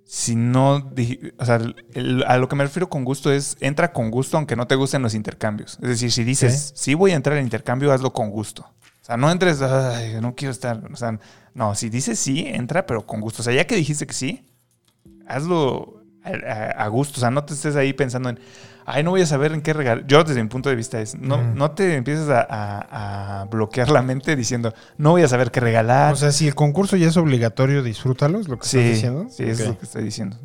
[0.04, 0.92] si no,
[1.38, 1.60] o sea,
[1.94, 4.76] el, a lo que me refiero con gusto es, entra con gusto aunque no te
[4.76, 5.78] gusten los intercambios.
[5.82, 8.62] Es decir, si dices, sí, sí voy a entrar al intercambio, hazlo con gusto.
[8.62, 10.80] O sea, no entres, ay, no quiero estar.
[10.90, 11.18] O sea,
[11.52, 13.42] no, si dices sí, entra, pero con gusto.
[13.42, 14.46] O sea, ya que dijiste que sí,
[15.26, 17.18] hazlo a, a, gusto.
[17.18, 18.38] O sea, no te estés ahí pensando en,
[18.86, 20.06] ay, no voy a saber en qué regalar.
[20.06, 21.54] Yo, desde mi punto de vista, es, no, mm.
[21.54, 25.60] no te empieces a, a, a, bloquear la mente diciendo, no voy a saber qué
[25.60, 26.12] regalar.
[26.12, 29.26] O sea, si el concurso ya es obligatorio, disfrútalo, es lo que sí, estás diciendo.
[29.30, 29.52] Sí, okay.
[29.52, 30.38] es lo que estoy diciendo.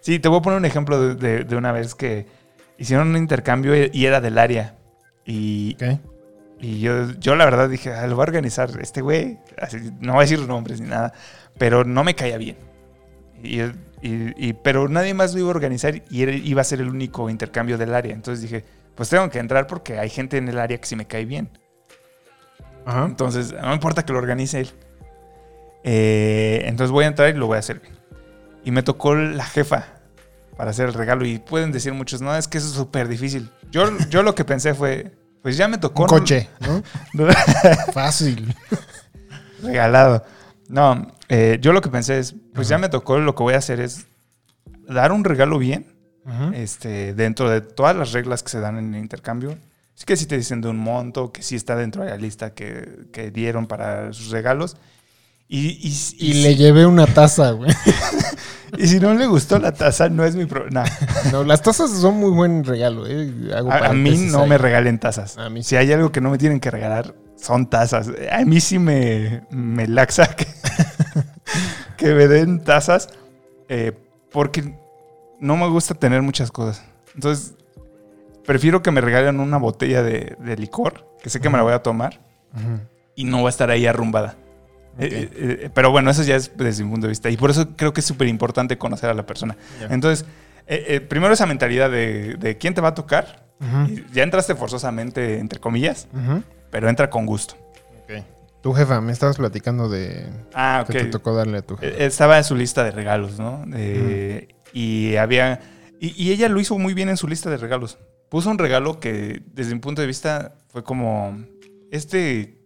[0.00, 2.26] Sí, te voy a poner un ejemplo de, de, de una vez que
[2.78, 4.76] hicieron un intercambio y era del área.
[5.24, 5.74] Y.
[5.74, 6.00] Okay
[6.60, 9.38] y yo, yo la verdad dije, ah, lo voy a organizar este güey.
[9.60, 11.12] Así, no voy a decir nombres ni nada,
[11.58, 12.56] pero no me caía bien.
[13.42, 13.60] Y,
[14.02, 16.88] y, y, pero nadie más lo iba a organizar y era, iba a ser el
[16.88, 18.14] único intercambio del área.
[18.14, 21.06] Entonces dije, pues tengo que entrar porque hay gente en el área que sí me
[21.06, 21.50] cae bien.
[22.84, 23.04] Ajá.
[23.04, 24.70] Entonces, no me importa que lo organice él.
[25.82, 27.94] Eh, entonces voy a entrar y lo voy a hacer bien.
[28.64, 29.86] Y me tocó la jefa
[30.56, 31.24] para hacer el regalo.
[31.24, 33.50] Y pueden decir muchos, no, es que eso es súper difícil.
[33.70, 36.02] Yo, yo lo que pensé fue, Pues ya me tocó.
[36.02, 36.48] Un coche,
[37.14, 37.26] ¿no?
[37.92, 38.54] Fácil.
[39.62, 40.24] Regalado.
[40.68, 43.58] No, eh, yo lo que pensé es, pues ya me tocó, lo que voy a
[43.58, 44.06] hacer es
[44.88, 45.86] dar un regalo bien,
[46.24, 46.52] Ujú.
[46.54, 49.56] este, dentro de todas las reglas que se dan en el intercambio.
[49.94, 52.52] Sí que sí te dicen de un monto, que sí está dentro de la lista
[52.52, 54.76] que, que dieron para sus regalos.
[55.48, 55.88] Y, y,
[56.18, 57.70] Y, y le si, llevé una taza, güey.
[58.78, 60.84] y si no le gustó la taza, no es mi problema.
[61.32, 63.32] No, las tazas son muy buen regalo, ¿eh?
[63.56, 64.48] Hago A, a mí no ahí.
[64.50, 65.38] me regalen tazas.
[65.38, 65.70] A mí sí.
[65.70, 68.10] Si hay algo que no me tienen que regalar, son tazas.
[68.30, 70.46] A mí sí me, me laxa que,
[72.08, 73.08] que me den tazas
[73.68, 73.92] eh,
[74.30, 74.74] porque
[75.40, 76.84] no me gusta tener muchas cosas.
[77.14, 77.54] Entonces,
[78.44, 81.72] prefiero que me regalen una botella de, de licor, que sé que me la voy
[81.72, 82.20] a tomar
[83.14, 84.36] y no va a estar ahí arrumbada.
[84.98, 87.28] Eh, eh, pero bueno, eso ya es desde mi punto de vista.
[87.28, 89.56] Y por eso creo que es súper importante conocer a la persona.
[89.90, 90.24] Entonces,
[91.08, 93.46] primero esa mentalidad de, de quién te va a tocar.
[94.12, 96.08] Ya entraste forzosamente, entre comillas,
[96.70, 97.56] pero entra con gusto.
[98.04, 98.22] Ok.
[98.66, 100.90] Tu jefa, me estabas platicando de Ah, ok.
[100.92, 101.86] que te tocó darle a tu jefa.
[102.02, 103.64] Eh, Estaba en su lista de regalos, ¿no?
[103.76, 105.60] Eh, Y había.
[106.00, 107.96] Y, y ella lo hizo muy bien en su lista de regalos.
[108.28, 111.38] Puso un regalo que, desde mi punto de vista, fue como.
[111.92, 112.58] Este.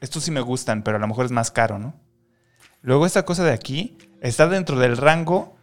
[0.00, 2.00] Estos sí me gustan, pero a lo mejor es más caro, ¿no?
[2.80, 5.54] Luego, esta cosa de aquí está dentro del rango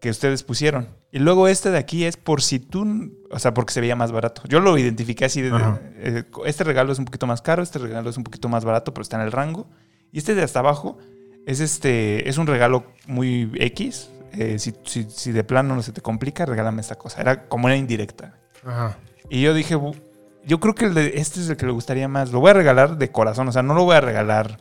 [0.00, 0.88] que ustedes pusieron.
[1.10, 3.12] Y luego, este de aquí es por si tú.
[3.30, 4.42] O sea, porque se veía más barato.
[4.48, 5.42] Yo lo identifiqué así.
[5.42, 5.50] de-
[5.96, 8.92] eh, este regalo es un poquito más caro, este regalo es un poquito más barato,
[8.94, 9.68] pero está en el rango.
[10.12, 10.98] Y este de hasta abajo
[11.46, 14.10] es este es un regalo muy X.
[14.32, 17.20] Eh, si, si- si de plano no se te complica, regálame esta cosa.
[17.20, 18.34] Era como una indirecta.
[18.64, 18.98] Ajá.
[19.30, 19.96] Y yo dije, "Bu-
[20.44, 22.30] yo creo que el de- este es el que le gustaría más.
[22.32, 23.48] Lo voy a regalar de corazón.
[23.48, 24.58] O sea, no lo voy a regalar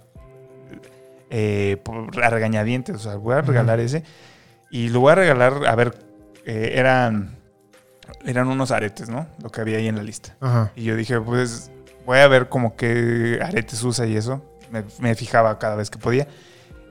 [1.29, 2.95] eh, por, a regañadientes.
[2.95, 4.03] O sea, voy a regalar ese.
[4.69, 5.95] Y lo voy a regalar, a ver,
[6.45, 7.37] eh, eran,
[8.25, 9.27] eran unos aretes, ¿no?
[9.41, 10.35] Lo que había ahí en la lista.
[10.41, 10.71] Ajá.
[10.75, 11.71] Y yo dije, pues
[12.05, 14.43] voy a ver como qué aretes usa y eso.
[14.71, 16.27] Me, me fijaba cada vez que podía.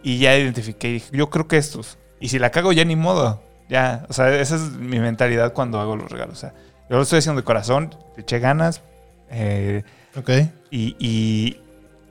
[0.03, 1.99] Y ya identifiqué y dije, yo creo que estos.
[2.21, 3.43] Y si la cago, ya ni modo.
[3.69, 6.37] Ya, o sea, esa es mi mentalidad cuando hago los regalos.
[6.39, 6.55] O sea,
[6.89, 8.81] yo lo estoy haciendo de corazón, le eché ganas
[9.29, 9.83] eh,
[10.17, 10.31] Ok.
[10.71, 11.61] y, y,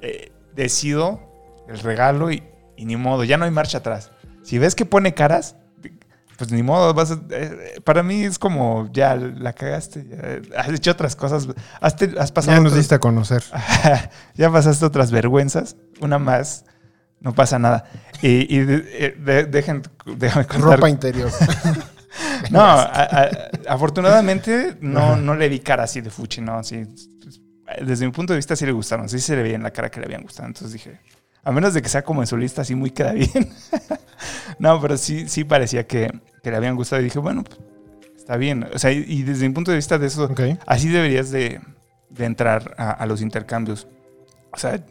[0.01, 1.21] eh, decido
[1.69, 2.43] el regalo y,
[2.75, 4.11] y ni modo, ya no hay marcha atrás.
[4.45, 5.55] Si ves que pone caras,
[6.37, 10.05] pues ni modo, vas a- eh, para mí es como, ya la cagaste,
[10.51, 11.47] ya has hecho otras cosas,
[11.81, 13.43] has, te- has pasado Ya nos diste a conocer.
[14.35, 16.65] ya pasaste otras vergüenzas, una más,
[17.21, 17.85] no pasa nada.
[18.21, 20.75] Y, y de- eh, de- dejen, déjame contar.
[20.75, 21.31] Ropa interior.
[22.49, 23.29] No, a- a-
[23.67, 26.61] afortunadamente no, no le vi cara así de fuchi, no.
[27.81, 29.89] Desde mi punto de vista sí le gustaron, sí se le veía en la cara
[29.89, 30.47] que le habían gustado.
[30.47, 30.99] Entonces dije,
[31.45, 33.49] a menos de que sea como en su lista, así muy queda bien.
[34.59, 36.11] no, pero sí, sí parecía que,
[36.43, 37.57] que le habían gustado y dije, bueno, pues,
[38.17, 38.67] está bien.
[38.73, 40.29] O sea, y, y desde mi punto de vista de eso,
[40.65, 41.61] así deberías de,
[42.09, 43.87] de entrar a, a los intercambios.
[44.51, 44.83] O sea,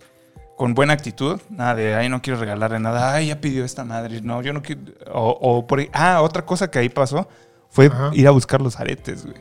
[0.56, 4.20] con buena actitud, nada de, ay, no quiero regalarle nada, ay, ya pidió esta madre,
[4.22, 4.82] no, yo no quiero.
[5.12, 7.28] O, o por ahí- ah, otra cosa que ahí pasó
[7.70, 8.10] fue Ajá.
[8.14, 9.36] ir a buscar los aretes, güey.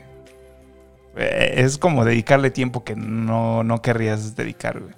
[1.16, 4.94] Eh, Es como dedicarle tiempo que no, no querrías dedicar, güey.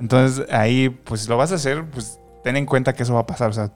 [0.00, 3.26] Entonces ahí, pues lo vas a hacer, pues ten en cuenta que eso va a
[3.26, 3.50] pasar.
[3.50, 3.70] O sea,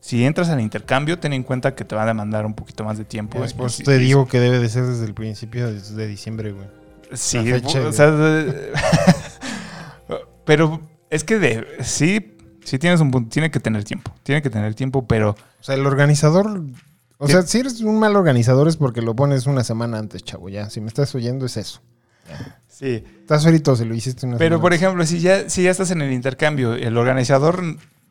[0.00, 2.98] si entras al intercambio, ten en cuenta que te va a demandar un poquito más
[2.98, 3.38] de tiempo.
[3.44, 6.66] Y- te digo que debe de ser desde el principio de, diciembre, güey.
[7.12, 8.10] Sí, fecha, o sea,
[10.44, 14.50] pero es que de, sí, sí tienes un punto, tiene que tener tiempo, tiene que
[14.50, 16.62] tener tiempo, pero O sea, el organizador.
[17.18, 20.48] O sea, si eres un mal organizador es porque lo pones una semana antes, chavo.
[20.48, 21.80] Ya, si me estás oyendo es eso.
[22.68, 23.04] sí.
[23.20, 24.82] Estás solito si lo hiciste una Pero semana por antes.
[24.82, 27.62] ejemplo, si ya, si ya estás en el intercambio, el organizador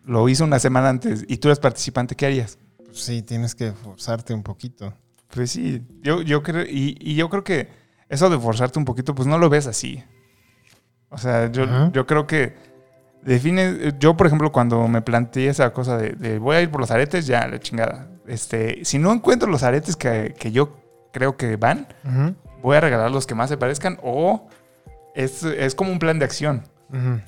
[0.06, 2.58] lo hizo una semana antes y tú eres participante, ¿qué harías?
[2.84, 4.94] Pues sí, tienes que forzarte un poquito.
[5.34, 7.70] Pues sí, yo, yo creo, y, y yo creo que
[8.10, 10.04] eso de forzarte un poquito, pues no lo ves así.
[11.10, 11.92] O sea, yo, Ajá.
[11.94, 12.56] yo creo que
[13.26, 16.80] define, yo por ejemplo cuando me planteé esa cosa de, de voy a ir por
[16.80, 18.08] los aretes, ya la chingada.
[18.28, 20.78] Este, si no encuentro los aretes que, que yo
[21.12, 21.88] creo que van,
[22.62, 24.48] voy a regalar los que más se parezcan o
[25.16, 26.64] es, es como un plan de acción.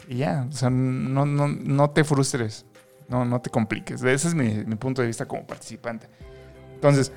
[0.07, 2.65] Y ya, o sea, no, no, no te frustres,
[3.09, 4.01] no, no te compliques.
[4.03, 6.07] Ese es mi, mi punto de vista como participante.
[6.73, 7.11] Entonces,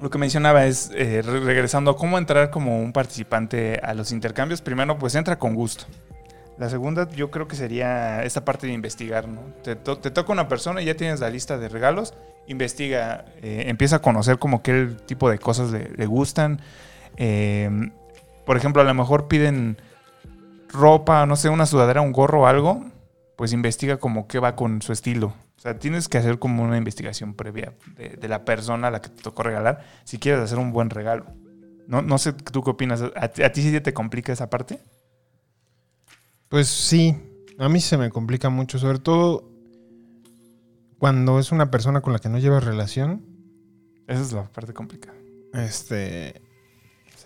[0.00, 4.10] lo que mencionaba es, eh, re- regresando a cómo entrar como un participante a los
[4.12, 5.84] intercambios, primero pues entra con gusto.
[6.56, 9.40] La segunda yo creo que sería esta parte de investigar, ¿no?
[9.62, 12.14] Te, te toca una persona y ya tienes la lista de regalos,
[12.46, 16.60] investiga, eh, empieza a conocer como qué tipo de cosas le, gustan.
[17.16, 17.68] Eh,
[18.46, 19.78] por ejemplo, a lo mejor piden
[20.68, 22.84] ropa, no sé, una sudadera, un gorro o algo,
[23.36, 25.34] pues investiga como qué va con su estilo.
[25.56, 29.08] O sea, tienes que hacer como una investigación previa de, la persona a la que
[29.08, 31.26] te tocó regalar si quieres hacer un buen regalo.
[31.86, 33.02] No, no sé, ¿tú qué opinas?
[33.16, 34.78] ¿A, ti- a ti sí te complica esa parte?
[36.54, 37.16] Pues sí,
[37.58, 39.50] a mí se me complica mucho, sobre todo
[41.00, 43.26] cuando es una persona con la que no llevas relación.
[44.06, 45.18] Esa es la parte complicada.
[45.52, 46.42] Este,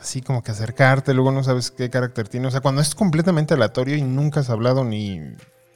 [0.00, 2.46] así como que acercarte, luego no sabes qué carácter tiene.
[2.46, 5.20] O sea, cuando es completamente aleatorio y nunca has hablado ni,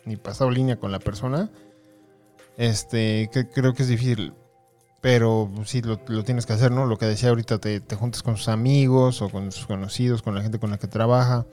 [0.06, 1.50] ni pasado línea con la persona,
[2.56, 4.32] este, que, creo que es difícil.
[5.02, 6.86] Pero sí, lo, lo, tienes que hacer, ¿no?
[6.86, 10.34] Lo que decía ahorita, te, te juntas con sus amigos o con sus conocidos, con
[10.34, 11.44] la gente con la que trabaja.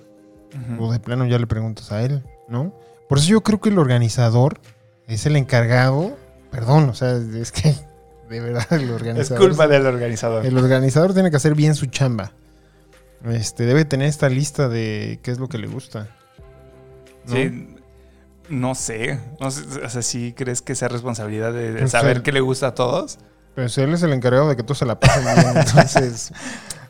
[0.53, 0.87] Uh -huh.
[0.87, 2.73] O de plano ya le preguntas a él, ¿no?
[3.07, 4.59] Por eso yo creo que el organizador
[5.07, 6.17] es el encargado.
[6.51, 7.75] Perdón, o sea, es que
[8.29, 9.43] de verdad el organizador.
[9.43, 10.45] Es culpa del organizador.
[10.45, 12.31] El organizador tiene que hacer bien su chamba.
[13.25, 16.07] Este, debe tener esta lista de qué es lo que le gusta.
[17.25, 17.35] ¿no?
[17.35, 17.75] Sí,
[18.49, 19.19] no sé.
[19.39, 19.63] No sé.
[19.83, 22.75] O sea, ¿sí crees que sea responsabilidad de, de saber sea, qué le gusta a
[22.75, 23.19] todos?
[23.55, 26.31] Pero si él es el encargado de que tú se la pasen bien, entonces.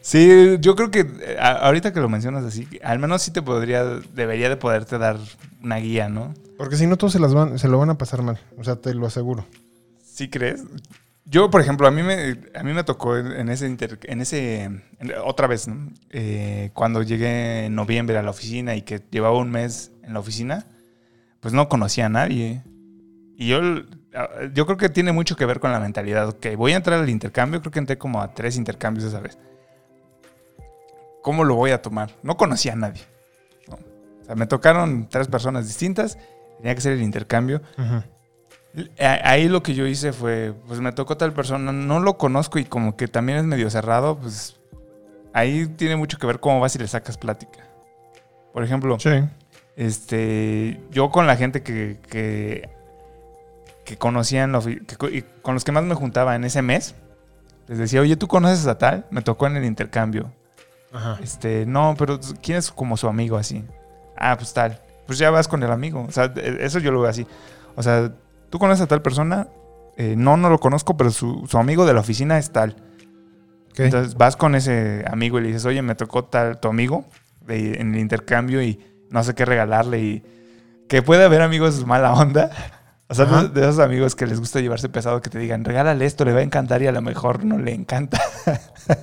[0.02, 3.84] Sí, yo creo que eh, ahorita que lo mencionas así, al menos sí te podría,
[3.84, 5.18] debería de poderte dar
[5.62, 6.34] una guía, ¿no?
[6.58, 8.40] Porque si no, todos se, las van, se lo van a pasar mal.
[8.58, 9.46] O sea, te lo aseguro.
[10.04, 10.64] ¿Sí crees?
[11.26, 14.64] Yo, por ejemplo, a mí me, a mí me tocó en ese, inter, en ese
[14.64, 14.84] en,
[15.24, 15.92] otra vez, ¿no?
[16.10, 20.20] eh, cuando llegué en noviembre a la oficina y que llevaba un mes en la
[20.20, 20.66] oficina,
[21.40, 22.64] pues no conocía a nadie.
[23.38, 23.62] Y yo,
[24.54, 26.28] yo creo que tiene mucho que ver con la mentalidad.
[26.28, 29.38] Ok, voy a entrar al intercambio, creo que entré como a tres intercambios esa vez.
[31.22, 32.12] ¿Cómo lo voy a tomar?
[32.24, 33.02] No conocía a nadie.
[33.68, 33.76] ¿no?
[33.76, 36.18] O sea, me tocaron tres personas distintas,
[36.58, 37.62] tenía que ser el intercambio.
[37.78, 38.04] Uh -huh.
[39.00, 42.66] Ahí lo que yo hice fue, pues me tocó tal persona, no lo conozco y
[42.66, 44.60] como que también es medio cerrado, pues
[45.34, 47.60] ahí tiene mucho que ver cómo vas y le sacas plática.
[48.54, 49.24] Por ejemplo, sí.
[49.76, 52.70] este, yo con la gente que, que,
[53.86, 56.96] que conocía, en la, que, con los que más me juntaba en ese mes,
[57.68, 59.08] les decía, oye, ¿tú conoces a tal?
[59.10, 60.32] Me tocó en el intercambio.
[60.92, 61.20] Ajá.
[61.22, 63.64] Este, no, pero ¿quién es como su amigo así?
[64.18, 64.82] Ah, pues tal.
[65.06, 66.06] Pues ya vas con el amigo.
[66.08, 67.26] O sea, eso yo lo veo así.
[67.76, 68.12] O sea,
[68.50, 69.48] tú conoces a tal persona,
[69.98, 72.76] eh, no, no lo conozco, pero su, su, amigo de la oficina es tal.
[73.72, 73.86] Okay.
[73.86, 77.06] Entonces vas con ese amigo y le dices, oye, me tocó tal tu amigo
[77.46, 78.80] de, en el intercambio y
[79.10, 80.24] no sé qué regalarle y
[80.88, 82.50] que puede haber amigos mala onda.
[83.08, 86.26] O sea, de, esos amigos que les gusta llevarse pesado que te digan, regálale esto,
[86.26, 88.22] le va a encantar y a lo mejor no le encanta.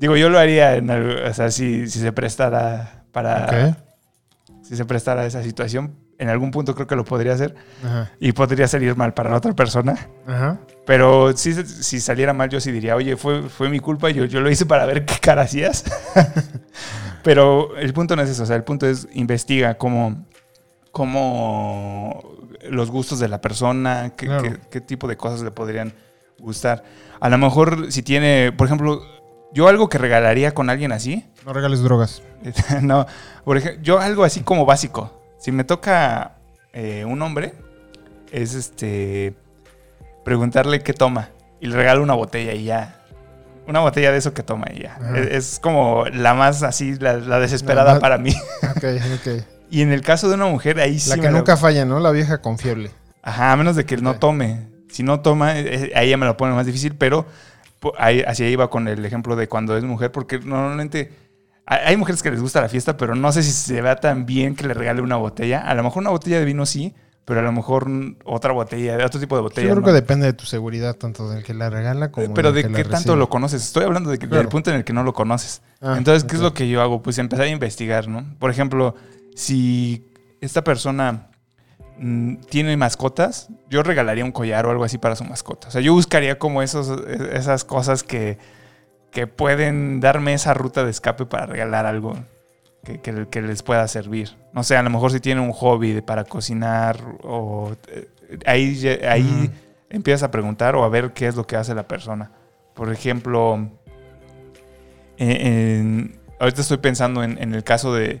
[0.00, 3.44] Digo, yo lo haría, en el, o sea, si, si, se prestara para...
[3.44, 3.74] Okay.
[4.62, 8.12] Si se prestara esa situación, en algún punto creo que lo podría hacer Ajá.
[8.20, 9.98] y podría salir mal para la otra persona.
[10.26, 10.60] Ajá.
[10.86, 14.40] Pero si, si, saliera mal, yo sí diría, oye, fue, fue mi culpa, yo, yo
[14.40, 15.84] lo hice para ver qué cara hacías.
[17.24, 20.24] Pero el punto no es eso, o sea, el punto es investiga cómo,
[20.92, 22.38] cómo
[22.70, 24.42] los gustos de la persona, qué, Claro.
[24.44, 25.92] qué, qué tipo de cosas le podrían
[26.38, 26.84] gustar.
[27.18, 29.02] A lo mejor si tiene, por ejemplo,
[29.52, 32.22] yo algo que regalaría con alguien así, No regales drogas.
[32.82, 33.06] no,
[33.44, 35.20] por ejemplo, yo algo así como básico.
[35.38, 36.36] Si me toca
[36.72, 37.54] eh, un hombre,
[38.30, 39.34] es este
[40.24, 41.30] preguntarle qué toma
[41.60, 42.96] y le regalo una botella y ya.
[43.66, 44.94] Una botella de eso que toma y ya.
[44.96, 45.18] Ajá.
[45.18, 48.34] Es, es como la más así, la, la desesperada La para mí.
[48.76, 48.84] Ok,
[49.14, 49.44] ok.
[49.70, 51.10] Y en el caso de una mujer, ahí sí.
[51.10, 52.00] La que lo- nunca falla, ¿no?
[52.00, 52.90] La vieja confiable.
[53.22, 54.18] Ajá, a menos de que no Ok.
[54.18, 54.68] tome.
[54.90, 57.26] Si no toma, eh, ahí ya me lo pone más difícil, pero
[57.98, 61.12] ahí, así iba con el ejemplo de cuando es mujer, porque normalmente
[61.66, 64.56] hay mujeres que les gusta la fiesta, pero no sé si se vea tan bien
[64.56, 65.60] que le regale una botella.
[65.60, 67.86] A lo mejor una botella de vino sí, pero a lo mejor
[68.24, 69.68] otra botella, otro tipo de Yo botella.
[69.68, 69.86] creo no.
[69.86, 72.88] que depende de tu seguridad, tanto del que la regala como Pero del de qué
[72.88, 73.62] tanto lo conoces.
[73.62, 74.42] Estoy hablando de que, Claro.
[74.42, 75.62] del punto en el que no lo conoces.
[75.80, 77.02] Ah, Entonces, ¿qué es lo que yo hago?
[77.02, 78.24] Pues empezar a investigar, ¿no?
[78.40, 78.96] Por ejemplo,
[79.36, 80.04] si
[80.40, 81.29] esta persona
[82.00, 85.68] mm, tiene mascotas, yo regalaría un collar o algo así para su mascota.
[85.68, 87.00] O sea, yo buscaría como esos,
[87.32, 88.38] esas cosas que,
[89.12, 92.14] que pueden darme esa ruta de escape para regalar algo
[92.84, 94.36] que, que- que les pueda servir.
[94.52, 98.08] No sé, a lo mejor si tiene un hobby de- para cocinar o eh,
[98.46, 99.94] ahí, ahí Mm.
[99.96, 102.32] empiezas a preguntar o a ver qué es lo que hace la persona.
[102.74, 103.68] Por ejemplo,
[105.18, 108.20] eh, en- ahorita estoy pensando en, en el caso de,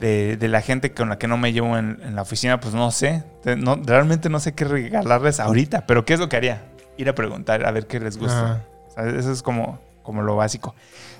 [0.00, 2.74] de- de la gente con la que no me llevo en, en la oficina, pues
[2.74, 3.22] no sé.
[3.58, 6.62] No- realmente no sé qué regalarles ahorita, pero ¿qué es lo que haría?
[6.96, 8.44] Ir a preguntar a ver qué les gusta.
[8.44, 8.64] Ajá.
[8.88, 10.74] O sea, eso es como, como lo básico.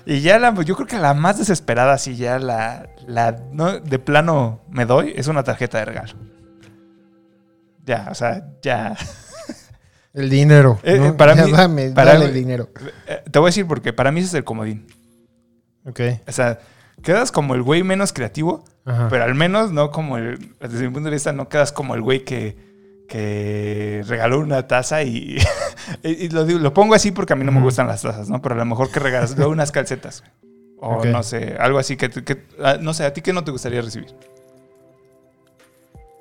[0.05, 3.99] Y ya la, yo creo que la más desesperada, sí, ya la, la no, de
[3.99, 6.13] plano me doy, es una tarjeta de regalo.
[7.85, 8.95] Ya, o sea, ya.
[10.13, 10.77] El dinero.
[10.83, 11.05] Eh, ¿no?
[11.07, 12.69] eh, para Ya mí- dame, para dale el dinero.
[13.07, 14.85] Eh, Te voy a decir porque para mí ese es el comodín.
[15.85, 15.99] Ok.
[16.27, 16.59] O sea,
[17.01, 19.07] quedas como el güey menos creativo, Ajá.
[19.09, 20.53] pero al menos no como el.
[20.59, 22.57] Desde mi punto de vista, no quedas como el güey que,
[23.07, 25.37] que regaló una taza y.
[26.31, 28.41] lo, digo- lo pongo así porque a mí no me gustan las tazas, ¿no?
[28.41, 30.23] Pero a lo mejor que regalas luego unas calcetas.
[30.83, 33.51] O no sé, algo así que, que- ah, No sé, ¿a ti qué no te
[33.51, 34.15] gustaría recibir?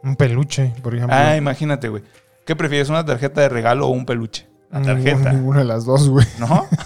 [0.03, 1.17] Un peluche, por ejemplo.
[1.19, 2.03] Ah, imagínate, güey.
[2.45, 4.49] ¿Qué prefieres, una tarjeta de regalo o un peluche?
[4.71, 6.27] La tarjeta, Ninguna de las dos, güey.
[6.39, 6.67] ¿no?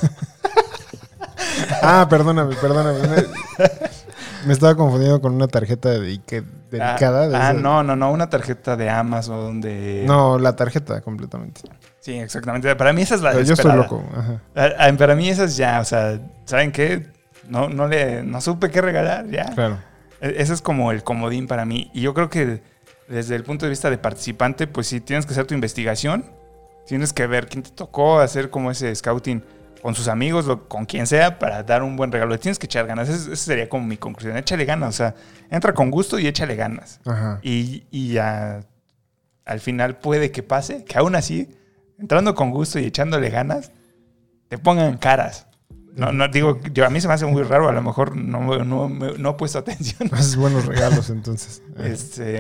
[1.83, 2.99] Ah, perdóname, perdóname.
[4.47, 7.28] Me, estaba confundiendo con una tarjeta dedique- dedicada.
[7.28, 10.05] de Ah, ah, no, no, no, una tarjeta de Amazon, de...
[10.07, 11.61] No, la tarjeta completamente.
[12.01, 12.74] Sí, exactamente.
[12.76, 14.05] Para mí esa es la Pero yo estoy loco.
[14.16, 14.40] Ajá.
[14.55, 17.07] Ah, ah, Para mí esa es ya, o sea, ¿saben qué?
[17.49, 19.47] No, no le, no supe qué regalar, ya.
[19.55, 19.78] Claro.
[20.20, 21.90] E- Ese es como el comodín para mí.
[21.95, 22.62] Y yo creo que
[23.09, 26.24] desde el punto de vista de participante, pues sí, tienes que hacer tu investigación.
[26.86, 29.42] Tienes que ver quién te tocó, hacer como ese scouting
[29.85, 32.39] con sus amigos, o con quien sea, para dar un buen regalo.
[32.39, 33.07] Tienes que echar ganas.
[33.11, 34.35] Esa sería como mi conclusión.
[34.39, 34.89] Échale ganas.
[34.89, 35.14] O sea,
[35.51, 37.01] entra con gusto y échale ganas.
[37.05, 37.39] Ajá.
[37.43, 38.61] Y, y ya
[39.45, 41.55] al final puede que pase, que aún así,
[41.99, 43.72] entrando con gusto y echándole ganas,
[44.49, 45.49] te pongan caras.
[45.95, 48.64] No, no digo, yo a mí se me hace muy raro, a lo mejor no,
[48.64, 50.09] no, no, he puesto atención.
[50.14, 51.61] Haces buenos regalos entonces.
[51.78, 52.39] Este,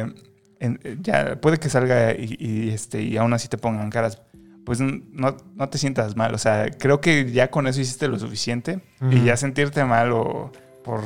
[0.60, 4.22] en- ya puede que salga y, y, este, y aún así te pongan caras.
[4.64, 6.34] Pues no, no te sientas mal.
[6.34, 8.80] O sea, creo que ya con eso hiciste lo suficiente.
[9.10, 10.50] Y ya sentirte mal o
[10.84, 11.02] por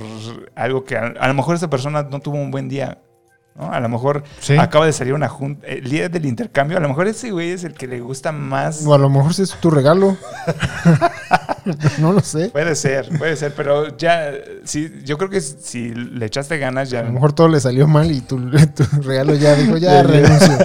[0.54, 2.98] algo que a, a lo mejor esa persona no tuvo un buen día.
[3.56, 3.72] ¿no?
[3.72, 4.56] A lo mejor Sí.
[4.56, 5.66] acaba de salir una junta.
[5.66, 8.86] El día del intercambio, a lo mejor ese güey es el que le gusta más.
[8.86, 10.16] O a lo mejor ese es tu regalo.
[11.98, 12.50] no lo sé.
[12.50, 14.30] Puede ser, puede ser, pero ya,
[14.64, 17.86] sí, yo creo que si le echaste ganas, ya A lo mejor todo le salió
[17.88, 18.36] mal y tu,
[18.76, 20.56] tu regalo ya dijo, ya renuncio.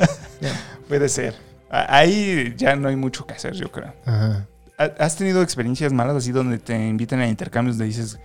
[0.88, 1.34] puede ser.
[1.76, 3.94] Ahí ya no hay mucho que hacer, yo creo.
[4.06, 4.46] Ajá.
[4.78, 8.20] ¿Ha- ¿Has tenido experiencias malas así donde te invitan a intercambios donde dices,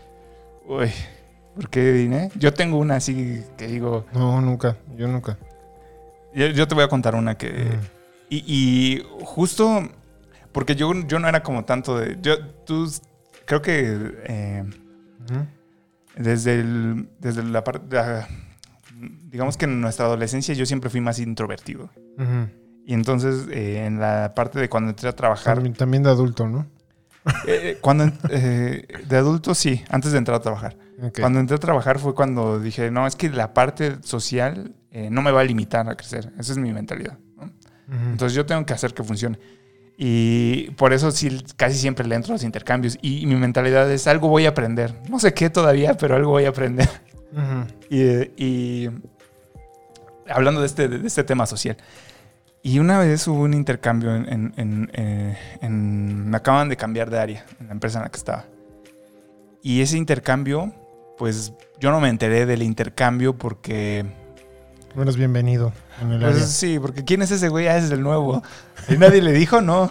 [0.66, 0.90] uy,
[1.54, 2.30] ¿por qué vine?
[2.36, 4.76] Yo tengo una así que digo, No, nunca.
[4.96, 5.38] Yo nunca.
[6.34, 7.48] yo, yo te voy a contar una que...
[7.50, 7.80] Mm.
[8.30, 9.88] Y, y justo
[10.52, 12.18] porque yo, yo no era como tanto de...
[12.20, 12.90] Yo, tú,
[13.46, 14.64] creo que eh,
[16.16, 17.80] desde, el, desde la parte...
[19.30, 21.88] digamos que en nuestra adolescencia yo siempre fui más introvertido.
[22.88, 25.56] Y entonces eh, en la parte de cuando entré a trabajar...
[25.56, 26.66] También, también de adulto, ¿no?
[27.46, 30.74] eh, cuando eh, de adulto sí, antes de entrar a trabajar.
[31.02, 31.20] Ok.
[31.20, 35.20] Cuando entré a trabajar fue cuando dije, no, es que la parte social eh, no
[35.20, 36.32] me va a limitar a crecer.
[36.38, 37.18] Esa es mi mentalidad.
[37.36, 37.42] ¿no?
[37.44, 38.08] Ujú.
[38.10, 39.38] Entonces yo tengo que hacer que funcione.
[39.98, 42.96] Y por eso sí, casi siempre le entro a los intercambios.
[43.02, 44.98] Y, mi mentalidad es algo voy a aprender.
[45.10, 46.88] No sé qué todavía, pero algo voy a aprender.
[47.32, 47.66] Ujú.
[47.90, 48.02] Y,
[48.42, 48.90] y
[50.26, 51.76] hablando de este, de este tema social.
[52.68, 57.08] Y una vez hubo un intercambio en, en- en, eh, en- Me acaban de cambiar
[57.08, 58.44] de área en la empresa en la que estaba.
[59.62, 60.74] Y ese intercambio,
[61.16, 64.04] pues yo no me enteré del intercambio porque...
[64.94, 66.46] No eres bienvenido en el Pues área.
[66.46, 67.68] sí, porque ¿quién es ese güey?
[67.68, 68.42] Ah, es el nuevo.
[68.90, 69.90] Y nadie le dijo, no.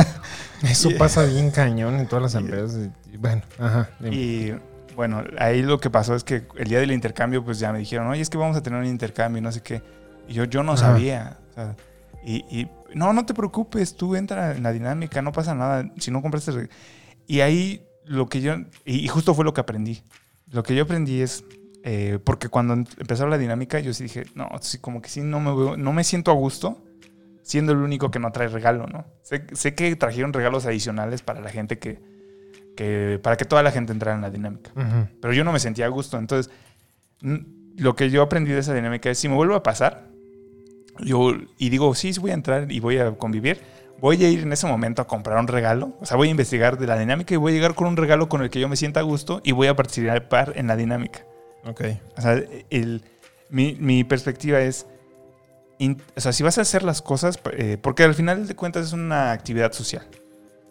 [0.62, 2.88] Eso pasa bien cañón en todas las empresas.
[3.12, 3.90] y- bueno, ajá.
[4.00, 4.16] dime.
[4.16, 4.54] Y
[4.94, 8.06] bueno, ahí lo que pasó es que el día del intercambio, pues ya me dijeron,
[8.08, 9.82] oye, es que vamos a tener un intercambio y no sé qué.
[10.28, 10.80] Y yo, yo no Ajá.
[10.92, 11.36] sabía.
[11.50, 11.76] o sea,
[12.26, 15.90] y, y, no, no te preocupes, tú entra en la dinámica, no pasa nada.
[15.98, 16.50] Si no compraste.
[16.52, 16.68] re-".
[17.26, 18.54] Y ahí lo que yo.
[18.84, 20.02] Y, justo fue lo que aprendí.
[20.50, 21.44] Lo que yo aprendí es.
[21.84, 25.20] eh, porque cuando em- empezó la dinámica, yo sí dije, no, sí, como que sí,
[25.20, 26.82] no me, veo- no me siento a gusto
[27.42, 29.04] siendo el único que no trae regalo, ¿no?
[29.22, 32.00] Sé, sé que trajeron regalos adicionales para la gente que,
[32.76, 33.20] que.
[33.22, 35.06] para que toda la gente entrara en la dinámica Ujú.
[35.20, 36.18] pero yo no me sentía a gusto.
[36.18, 36.50] Entonces,
[37.76, 40.08] lo que yo aprendí de esa dinámica es, si me vuelve a pasar,
[41.00, 43.60] yo, y digo, sí, sí voy a entrar y voy a convivir,
[44.00, 46.78] voy a ir en ese momento a comprar un regalo, o sea, voy a investigar
[46.78, 48.76] de la dinámica y voy a llegar con un regalo con el que yo me
[48.76, 51.24] sienta a gusto y voy a participar en la dinámica.
[51.64, 51.82] Ok.
[52.16, 52.40] O sea,
[52.70, 53.02] el,
[53.50, 54.86] mi, mi perspectiva es,
[55.78, 58.86] in- o sea, si vas a hacer las cosas, eh, porque al final de cuentas
[58.86, 60.06] es una actividad social.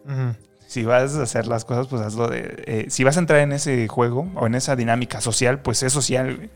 [0.06, 0.36] Ujú.
[0.68, 2.64] Si vas a hacer las cosas, pues hazlo de...
[2.66, 5.94] eh, si vas a entrar en ese juego o en esa dinámica social, pues es
[5.94, 6.36] social.
[6.36, 6.50] güey.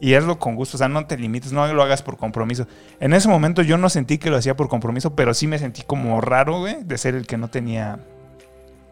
[0.00, 2.66] Y hazlo con gusto, o sea, no te limites, no lo hagas por compromiso.
[3.00, 5.82] En ese momento yo no sentí que lo hacía por compromiso, pero sí me sentí
[5.82, 7.98] como raro, güey, de ser el que no tenía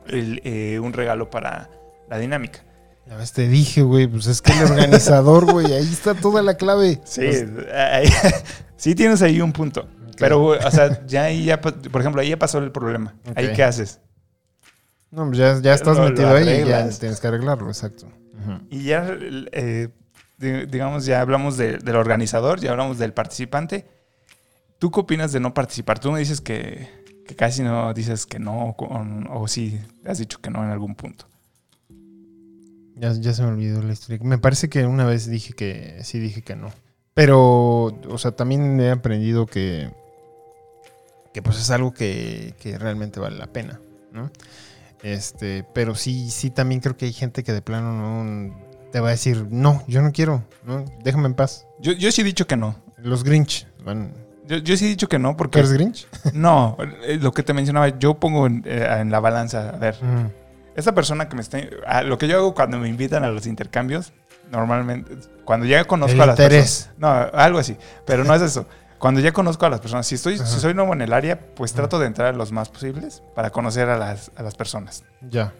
[0.08, 1.68] el, eh, un regalo para
[2.08, 2.60] la dinámica.
[3.06, 6.54] Ya ves, te dije, güey, pues es que el organizador, güey, ahí está toda la
[6.56, 7.00] clave.
[7.04, 8.08] Sí, Pues, ahí-
[8.76, 9.86] sí tienes ahí un punto.
[10.18, 13.14] Pero, güey, o sea, ya ahí ya, por ejemplo, ahí ya pasó el problema.
[13.36, 14.00] Ahí qué haces.
[15.16, 18.06] No, pues ya, ya estás Lo- lo metido ahí y ya tienes que arreglarlo, exacto.
[18.70, 19.08] Y ya,
[19.52, 19.88] eh,
[20.38, 23.86] di- digamos, ya hablamos de- del organizador, ya hablamos del participante.
[24.78, 25.98] ¿Tú qué opinas de no participar?
[25.98, 26.88] Tú me dices que,
[27.26, 30.94] que casi no dices que no, o, o sí has dicho que no en algún
[30.94, 31.26] punto.
[32.94, 34.18] Ya, ya se me olvidó la historia.
[34.22, 36.70] Me parece que una vez dije que sí, dije que no.
[37.14, 39.90] Pero, o sea, también he aprendido que,
[41.32, 43.80] que pues es algo que, que realmente vale la pena,
[44.12, 44.30] ¿no?
[45.06, 48.56] Este, pero sí, sí, también creo que hay gente que de plano no
[48.90, 50.84] te va a decir, no, yo no quiero, ¿no?
[51.04, 51.64] Déjame en paz.
[51.78, 52.74] Yo, yo sí he dicho que no.
[52.98, 53.68] Los Grinch.
[53.84, 54.12] Van.
[54.48, 56.08] Yo, yo sí he dicho que no, ¿Tú porque eres Grinch?
[56.32, 59.94] no, eh, lo que te mencionaba, yo pongo en, eh, en la balanza, a ver,
[60.02, 60.26] Mm.
[60.74, 61.58] esta persona que me está,
[62.02, 64.12] lo que yo hago cuando me invitan a los intercambios,
[64.50, 66.90] normalmente, cuando ya conozco El a las interés.
[66.98, 67.76] personas, no, algo así,
[68.06, 68.66] pero no es eso.
[69.06, 70.46] Cuando ya conozco a las personas, si estoy, Ajá.
[70.46, 71.82] si soy nuevo en el área, pues Ajá.
[71.82, 75.04] trato de entrar los más posibles para conocer a las, a las personas.
[75.20, 75.52] Ya.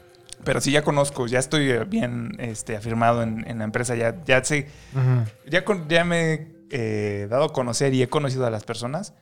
[0.44, 4.16] Pero si ya conozco, ya estoy eh, bien este, afirmado en, en la empresa, ya,
[4.24, 4.68] ya sé,
[5.48, 9.14] ya, con- ya me he eh, dado a conocer y he conocido a las personas,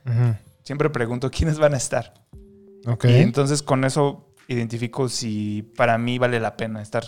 [0.63, 2.13] siempre pregunto quiénes van a estar.
[2.87, 3.05] Ok.
[3.05, 7.03] Y entonces con eso identifico si para mí vale la pena estar.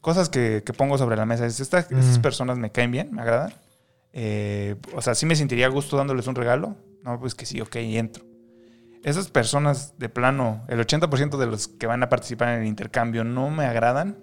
[0.00, 1.44] Cosas que, que pongo sobre la mesa.
[1.46, 3.52] Es, "Esta- estas personas me caen bien, me agradan.
[4.18, 6.74] Eh, o sea, sí me sentiría a gusto dándoles un regalo.
[7.02, 8.24] No, pues que sí, ok, entro.
[9.04, 13.24] Esas personas de plano, el 80% de los que van a participar en el intercambio
[13.24, 14.18] no me agradan.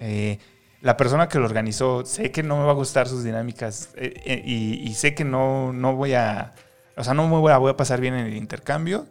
[0.00, 0.38] Eh,
[0.82, 4.12] la persona que lo organizó, sé que no me va a gustar sus dinámicas eh,
[4.24, 6.54] eh, y, y sé que no, no voy a...
[6.96, 9.06] O sea, no me voy a, voy a pasar bien en el intercambio.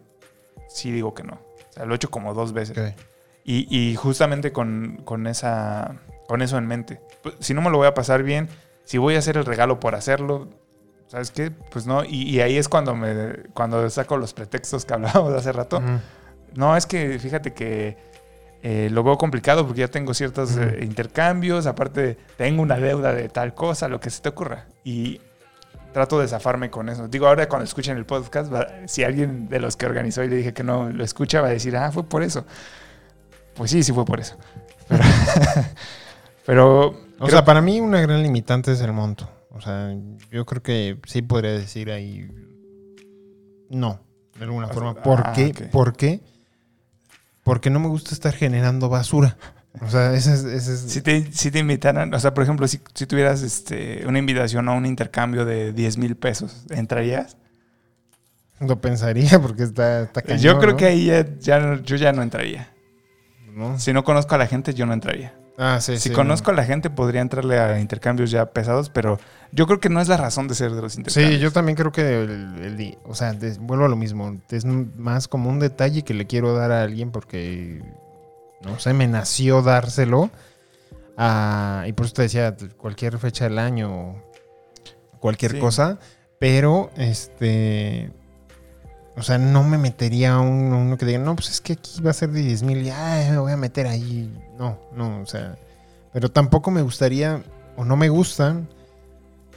[0.68, 1.36] Sí digo que no.
[1.70, 2.78] O sea, lo he hecho como dos veces.
[2.78, 3.00] Ok.
[3.46, 5.96] Y, y justamente con, con esa,
[6.28, 7.00] con eso en mente.
[7.24, 8.50] Pues, Si no me lo voy a pasar bien,
[8.90, 10.48] si voy a hacer el regalo por hacerlo,
[11.06, 11.52] ¿sabes qué?
[11.52, 12.04] Pues no.
[12.04, 15.80] Y, y ahí es cuando, me, cuando saco los pretextos que hablábamos hace rato.
[16.56, 17.98] No, es que fíjate que
[18.64, 23.30] eh, lo veo complicado porque ya tengo ciertos eh, intercambios, aparte tengo una deuda de
[23.30, 24.66] tal cosa, lo que se te ocurra.
[24.84, 25.22] Y
[25.94, 27.08] trato de zafarme con eso.
[27.08, 28.52] Digo, ahora cuando escuchen el podcast,
[28.88, 31.52] si alguien de los que organizó y le dije que no lo escucha, va a
[31.52, 32.44] decir, ah, fue por eso.
[33.54, 34.36] Pues sí, sí fue por eso.
[34.88, 35.04] Pero,
[36.48, 39.30] pero O creo- sea, para mí una gran limitante es el monto.
[39.52, 39.94] O sea,
[40.32, 42.30] yo creo que sí podría decir ahí
[43.70, 44.00] no,
[44.38, 44.94] de alguna O forma.
[44.94, 45.54] sea, ¿Por ah, qué?
[45.72, 46.22] ¿Por qué?
[47.44, 49.38] Porque no me gusta estar generando basura.
[49.82, 50.44] O sea, ese es...
[50.44, 54.06] ese es- si te, si te invitaran, o sea, por ejemplo, si, si tuvieras este,
[54.08, 57.38] una invitación a un intercambio de 10 mil pesos, ¿entrarías?
[58.60, 60.78] Lo pensaría porque está, está cañón, yo creo ¿no?
[60.78, 62.72] que ahí ya, ya no- yo ya no entraría.
[63.54, 63.80] ¿No?
[63.80, 65.34] Si no conozco a la gente, yo no entraría.
[65.62, 69.20] Ah, sí, si sí, conozco a la gente, podría entrarle a intercambios ya pesados, pero
[69.52, 71.34] yo creo que no es la razón de ser de los intercambios.
[71.36, 74.38] Sí, yo también creo que, el- el- o sea, vuelvo a lo mismo.
[74.50, 77.84] Es más como un detalle que le quiero dar a alguien porque,
[78.62, 80.30] no sé, me nació dárselo.
[81.18, 84.24] Ah, y por eso te decía, cualquier fecha del año,
[85.20, 85.60] cualquier Sí.
[85.60, 86.00] cosa.
[86.40, 88.12] Pero, este,
[89.20, 92.02] o sea, no me metería a un- uno que diga, no, pues es que aquí
[92.02, 94.34] va a ser de 10 mil, ya me voy a meter ahí.
[94.58, 95.58] No, no, o sea,
[96.14, 97.44] pero tampoco me gustaría,
[97.76, 98.68] o no me gustan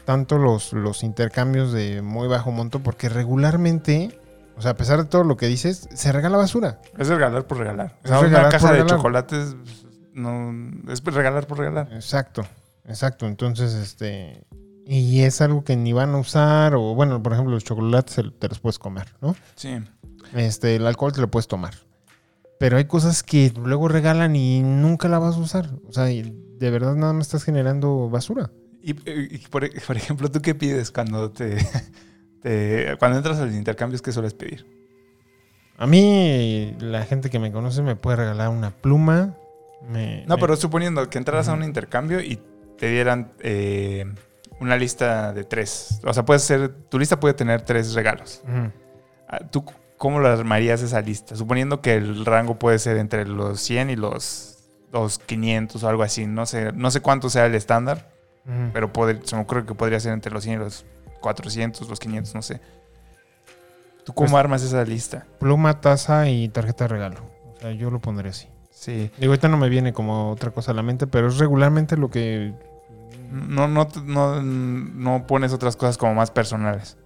[0.05, 4.19] tanto los, los intercambios de muy bajo monto porque regularmente,
[4.57, 6.81] o sea, a pesar de todo lo que dices, se regala basura.
[6.99, 7.97] Es regalar por regalar.
[8.03, 8.97] O Es sea, regalar una caja por de regalar.
[8.99, 9.57] chocolates
[10.15, 10.53] no,
[10.93, 11.89] es regalar por regalar.
[11.93, 12.45] Exacto,
[12.87, 13.27] exacto.
[13.27, 14.45] Entonces, este,
[14.87, 18.49] y es algo que ni van a usar, o bueno, por ejemplo, los chocolates te
[18.49, 19.35] los puedes comer, ¿no?
[19.57, 19.77] Sí.
[20.35, 21.75] Este, el alcohol te lo puedes tomar.
[22.59, 25.71] Pero hay cosas que luego regalan y nunca la vas a usar.
[25.89, 28.51] O sea, de verdad nada más estás generando basura.
[28.83, 31.57] Y, y por, por ejemplo, ¿tú qué pides cuando te,
[32.43, 34.01] te- cuando entras a los intercambios?
[34.03, 34.67] ¿Qué sueles pedir?
[35.77, 39.37] A mí, la gente que me conoce me puede regalar una pluma.
[39.89, 42.39] me- No, me- pero suponiendo que entraras a un intercambio y
[42.79, 44.07] te dieran eh,
[44.63, 46.01] una lista de tres.
[46.05, 48.43] O sea, puede ser, tu lista puede tener tres regalos.
[49.29, 49.65] Ah, ¿Tú
[49.99, 51.37] cómo la armarías esa lista?
[51.37, 54.59] Suponiendo que el rango puede ser entre los 100 y los,
[54.93, 56.27] los 500 o algo así.
[56.27, 58.11] No sé, no sé cuánto sea el estándar,
[58.73, 60.85] pero puede- se me ocurre que podría ser entre los 100 y los
[61.21, 62.61] 400, los 500, no sé.
[64.05, 65.27] ¿Tú cómo Pues- armas esa lista?
[65.39, 67.21] Pluma, taza y tarjeta de regalo.
[67.57, 68.49] O sea, yo lo pondré así.
[68.71, 69.11] Sí.
[69.19, 72.11] Digo, ahorita no me viene como otra cosa a la mente, pero es regularmente lo
[72.11, 72.53] que...
[73.33, 76.97] No, no, no, no pones otras cosas como más personales.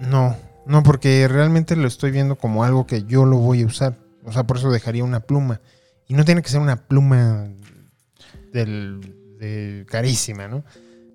[0.00, 0.36] No,
[0.66, 3.96] no, porque realmente lo estoy viendo como algo que yo lo voy a usar.
[4.24, 5.60] O sea, por eso dejaría una pluma.
[6.06, 7.48] Y no tiene que ser una pluma
[8.52, 9.00] del,
[9.38, 10.64] de carísima, ¿no?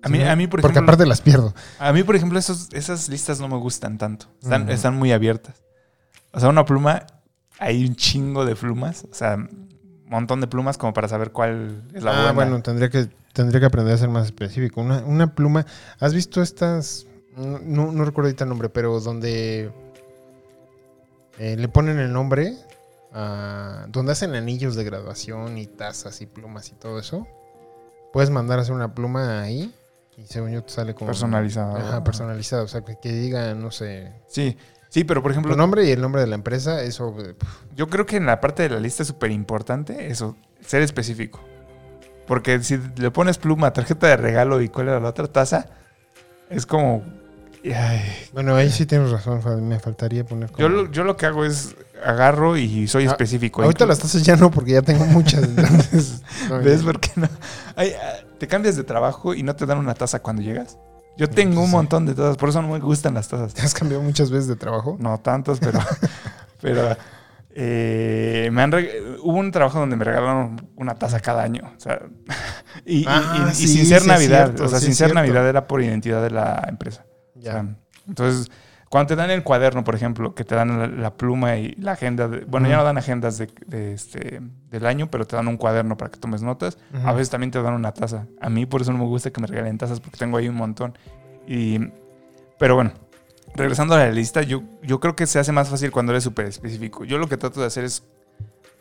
[0.02, 1.54] A mí, a mí por porque ejemplo, aparte las pierdo.
[1.78, 4.26] a mí, por ejemplo, esos- esas listas no me gustan tanto.
[4.42, 5.56] Están, están muy abiertas.
[6.32, 7.04] O sea, una pluma,
[7.58, 9.04] hay un chingo de plumas.
[9.10, 9.68] O sea, un
[10.06, 12.32] montón de plumas como para saber cuál es la ah, buena.
[12.32, 13.08] bueno, tendría que,
[13.38, 14.80] tendría que aprender a ser más específico.
[14.80, 15.64] Una, una pluma.
[16.00, 17.06] ¿Has visto estas?
[17.36, 19.70] No, recuerdo ahorita el nombre, pero donde
[21.38, 22.54] eh, le ponen el nombre,
[23.12, 27.26] a- donde hacen anillos de graduación y tazas y plumas y todo eso.
[28.12, 29.72] Puedes mandar a hacer una pluma ahí
[30.16, 31.06] y según yo te sale como...
[31.08, 31.76] Personalizado.
[31.76, 32.64] Ajá, personalizado.
[32.64, 34.56] O sea, que, que diga, no sé, Sí,
[34.88, 37.14] sí, pero por ejemplo, tu nombre y el nombre de la empresa, eso...
[37.20, 37.34] eh,
[37.76, 41.40] yo creo que en la parte de la lista es súper importante eso, ser específico.
[42.28, 45.66] Porque si le pones pluma, tarjeta de regalo y cuál era la otra taza,
[46.50, 47.02] es como
[47.64, 48.00] ay,
[48.32, 51.44] Bueno, ahí sí tienes razón, me faltaría poner como- yo, lo, yo lo que hago
[51.44, 51.74] es
[52.04, 53.62] agarro y soy Ah, específico.
[53.62, 55.42] Ahorita las tazas ya no, porque ya tengo muchas.
[55.48, 57.28] entonces, no, ¿Ves por qué no?
[57.74, 60.78] Ay, ah, te cambias de trabajo y no te dan una taza cuando llegas.
[61.16, 61.72] Yo tengo un sí.
[61.72, 63.52] montón de tazas, por eso no me gustan las tazas.
[63.52, 64.96] ¿Te has cambiado muchas veces de trabajo?
[65.00, 65.80] No tantos, pero.
[66.60, 66.96] pero
[67.60, 71.62] eh, me han hubo un trabajo donde me regalaron una taza cada año.
[71.76, 72.00] O sea,
[72.86, 74.46] y, Ah, y- y sí, sin ser Navidad.
[74.46, 75.14] cierto, o sea, sí sin ser cierto.
[75.20, 77.04] Navidad era por identidad de la empresa.
[77.36, 77.52] O Ya.
[77.52, 77.66] sea,
[78.06, 78.48] entonces,
[78.88, 81.92] cuando te dan el cuaderno, por ejemplo, que te dan la, la pluma y la
[81.92, 84.40] agenda, de- bueno, ya no dan agendas de, de este,
[84.70, 86.78] del año, pero te dan un cuaderno para que tomes notas.
[87.04, 88.26] A veces también te dan una taza.
[88.40, 90.54] A mí por eso no me gusta que me regalen tazas porque tengo ahí un
[90.54, 90.96] montón.
[91.46, 91.80] Y,
[92.58, 92.92] pero bueno,
[93.58, 96.46] regresando a la lista, yo, yo creo que se hace más fácil cuando eres súper
[96.46, 97.04] específico.
[97.04, 98.02] Yo lo que trato de hacer es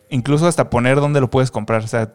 [0.09, 1.83] incluso hasta poner dónde lo puedes comprar.
[1.83, 2.13] O sea,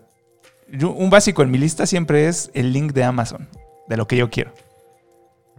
[0.70, 3.48] yo- un básico en mi lista siempre es el link de Amazon,
[3.88, 4.52] de lo que yo quiero.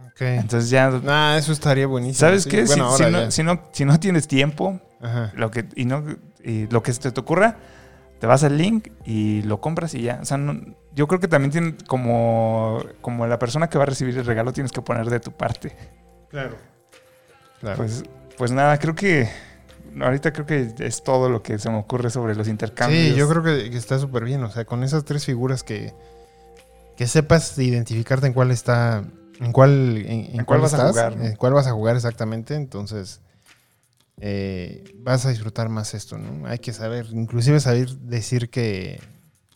[0.08, 0.20] Ok.
[0.22, 0.90] Entonces ya...
[0.90, 2.20] Nah, eso estaría buenísimo.
[2.20, 2.50] ¿Sabes sí.
[2.50, 2.66] qué?
[2.66, 2.96] Si- no,
[3.30, 5.32] si, no, si no tienes tiempo Ajá.
[5.36, 6.04] lo que, y no,
[6.42, 7.56] y lo que se te ocurra,
[8.20, 10.18] te vas al link y lo compras y ya.
[10.22, 10.60] O sea, no-
[10.94, 14.52] yo creo que también tiene como, como la persona que va a recibir el regalo
[14.52, 15.76] tienes que poner de tu parte.
[16.30, 16.56] Claro.
[17.64, 17.78] Claro.
[17.78, 18.02] Pues,
[18.36, 19.26] pues nada, creo que
[19.98, 23.14] ahorita creo que es todo lo que se me ocurre sobre los intercambios.
[23.14, 24.42] Sí, yo creo que, que está súper bien.
[24.44, 25.94] O sea, con esas tres figuras que,
[26.96, 29.02] que sepas identificarte en cuál está,
[29.40, 31.24] en cuál, en, ¿En cuál vas a jugar, no?
[31.24, 32.54] en cuál vas a jugar exactamente.
[32.54, 33.20] Entonces,
[34.20, 36.46] eh, vas a disfrutar más esto, ¿no?
[36.46, 39.00] Hay que saber, inclusive saber decir que,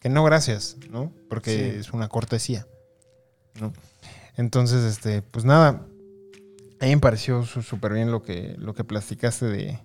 [0.01, 1.13] que no gracias, ¿no?
[1.29, 1.79] Porque Sí.
[1.81, 2.67] es una cortesía,
[3.61, 3.73] ¿no?
[4.37, 5.83] Entonces, este, pues nada,
[6.81, 9.79] a mí me pareció súper bien lo que, lo que platicaste de,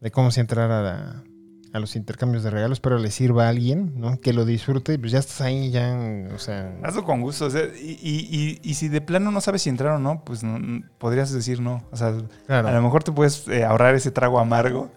[0.00, 1.24] de cómo se entrar a, la-
[1.72, 4.20] a los intercambios de regalos, pero le sirva a alguien, ¿no?
[4.20, 5.96] Que lo disfrute, pues ya estás ahí, ya,
[6.34, 6.74] o sea...
[6.82, 7.46] Hazlo con gusto.
[7.46, 10.24] o sea, y, y- y- y si de plano no sabes si entrar o no,
[10.24, 11.84] pues no- podrías decir no.
[11.92, 12.14] O sea,
[12.48, 14.90] a lo mejor te puedes eh, ahorrar ese trago amargo.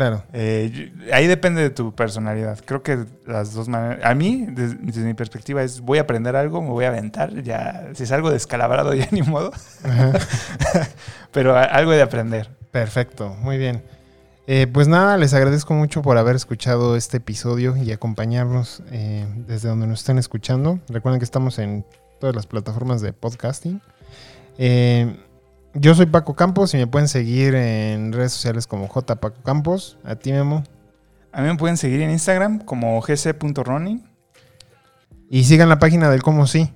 [0.00, 0.22] Claro.
[0.32, 2.58] Eh, yo- ahí depende de tu personalidad.
[2.64, 4.00] Creo que las dos maneras.
[4.02, 7.42] A mí, desde, desde mi perspectiva, es voy a aprender algo, me voy a aventar.
[7.42, 9.52] Ya, si es algo descalabrado, ya ni modo.
[11.32, 12.48] Pero a- algo de aprender.
[12.70, 13.82] Perfecto, muy bien.
[14.46, 19.68] Eh, pues nada, les agradezco mucho por haber escuchado este episodio y acompañarnos eh, desde
[19.68, 20.80] donde nos estén escuchando.
[20.88, 21.84] Recuerden que estamos en
[22.20, 23.80] todas las plataformas de podcasting.
[24.58, 25.14] Eh,
[25.74, 29.98] yo soy Paco Campos y me pueden seguir en redes sociales como J Paco Campos.
[30.04, 30.64] A ti, Memo.
[31.32, 34.04] A mí me pueden seguir en Instagram como gc.running.
[35.28, 36.72] Y sigan la página del Como Sí.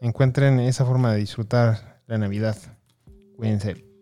[0.00, 2.56] Encuentren esa forma de disfrutar la Navidad.
[3.36, 3.93] Cuídense.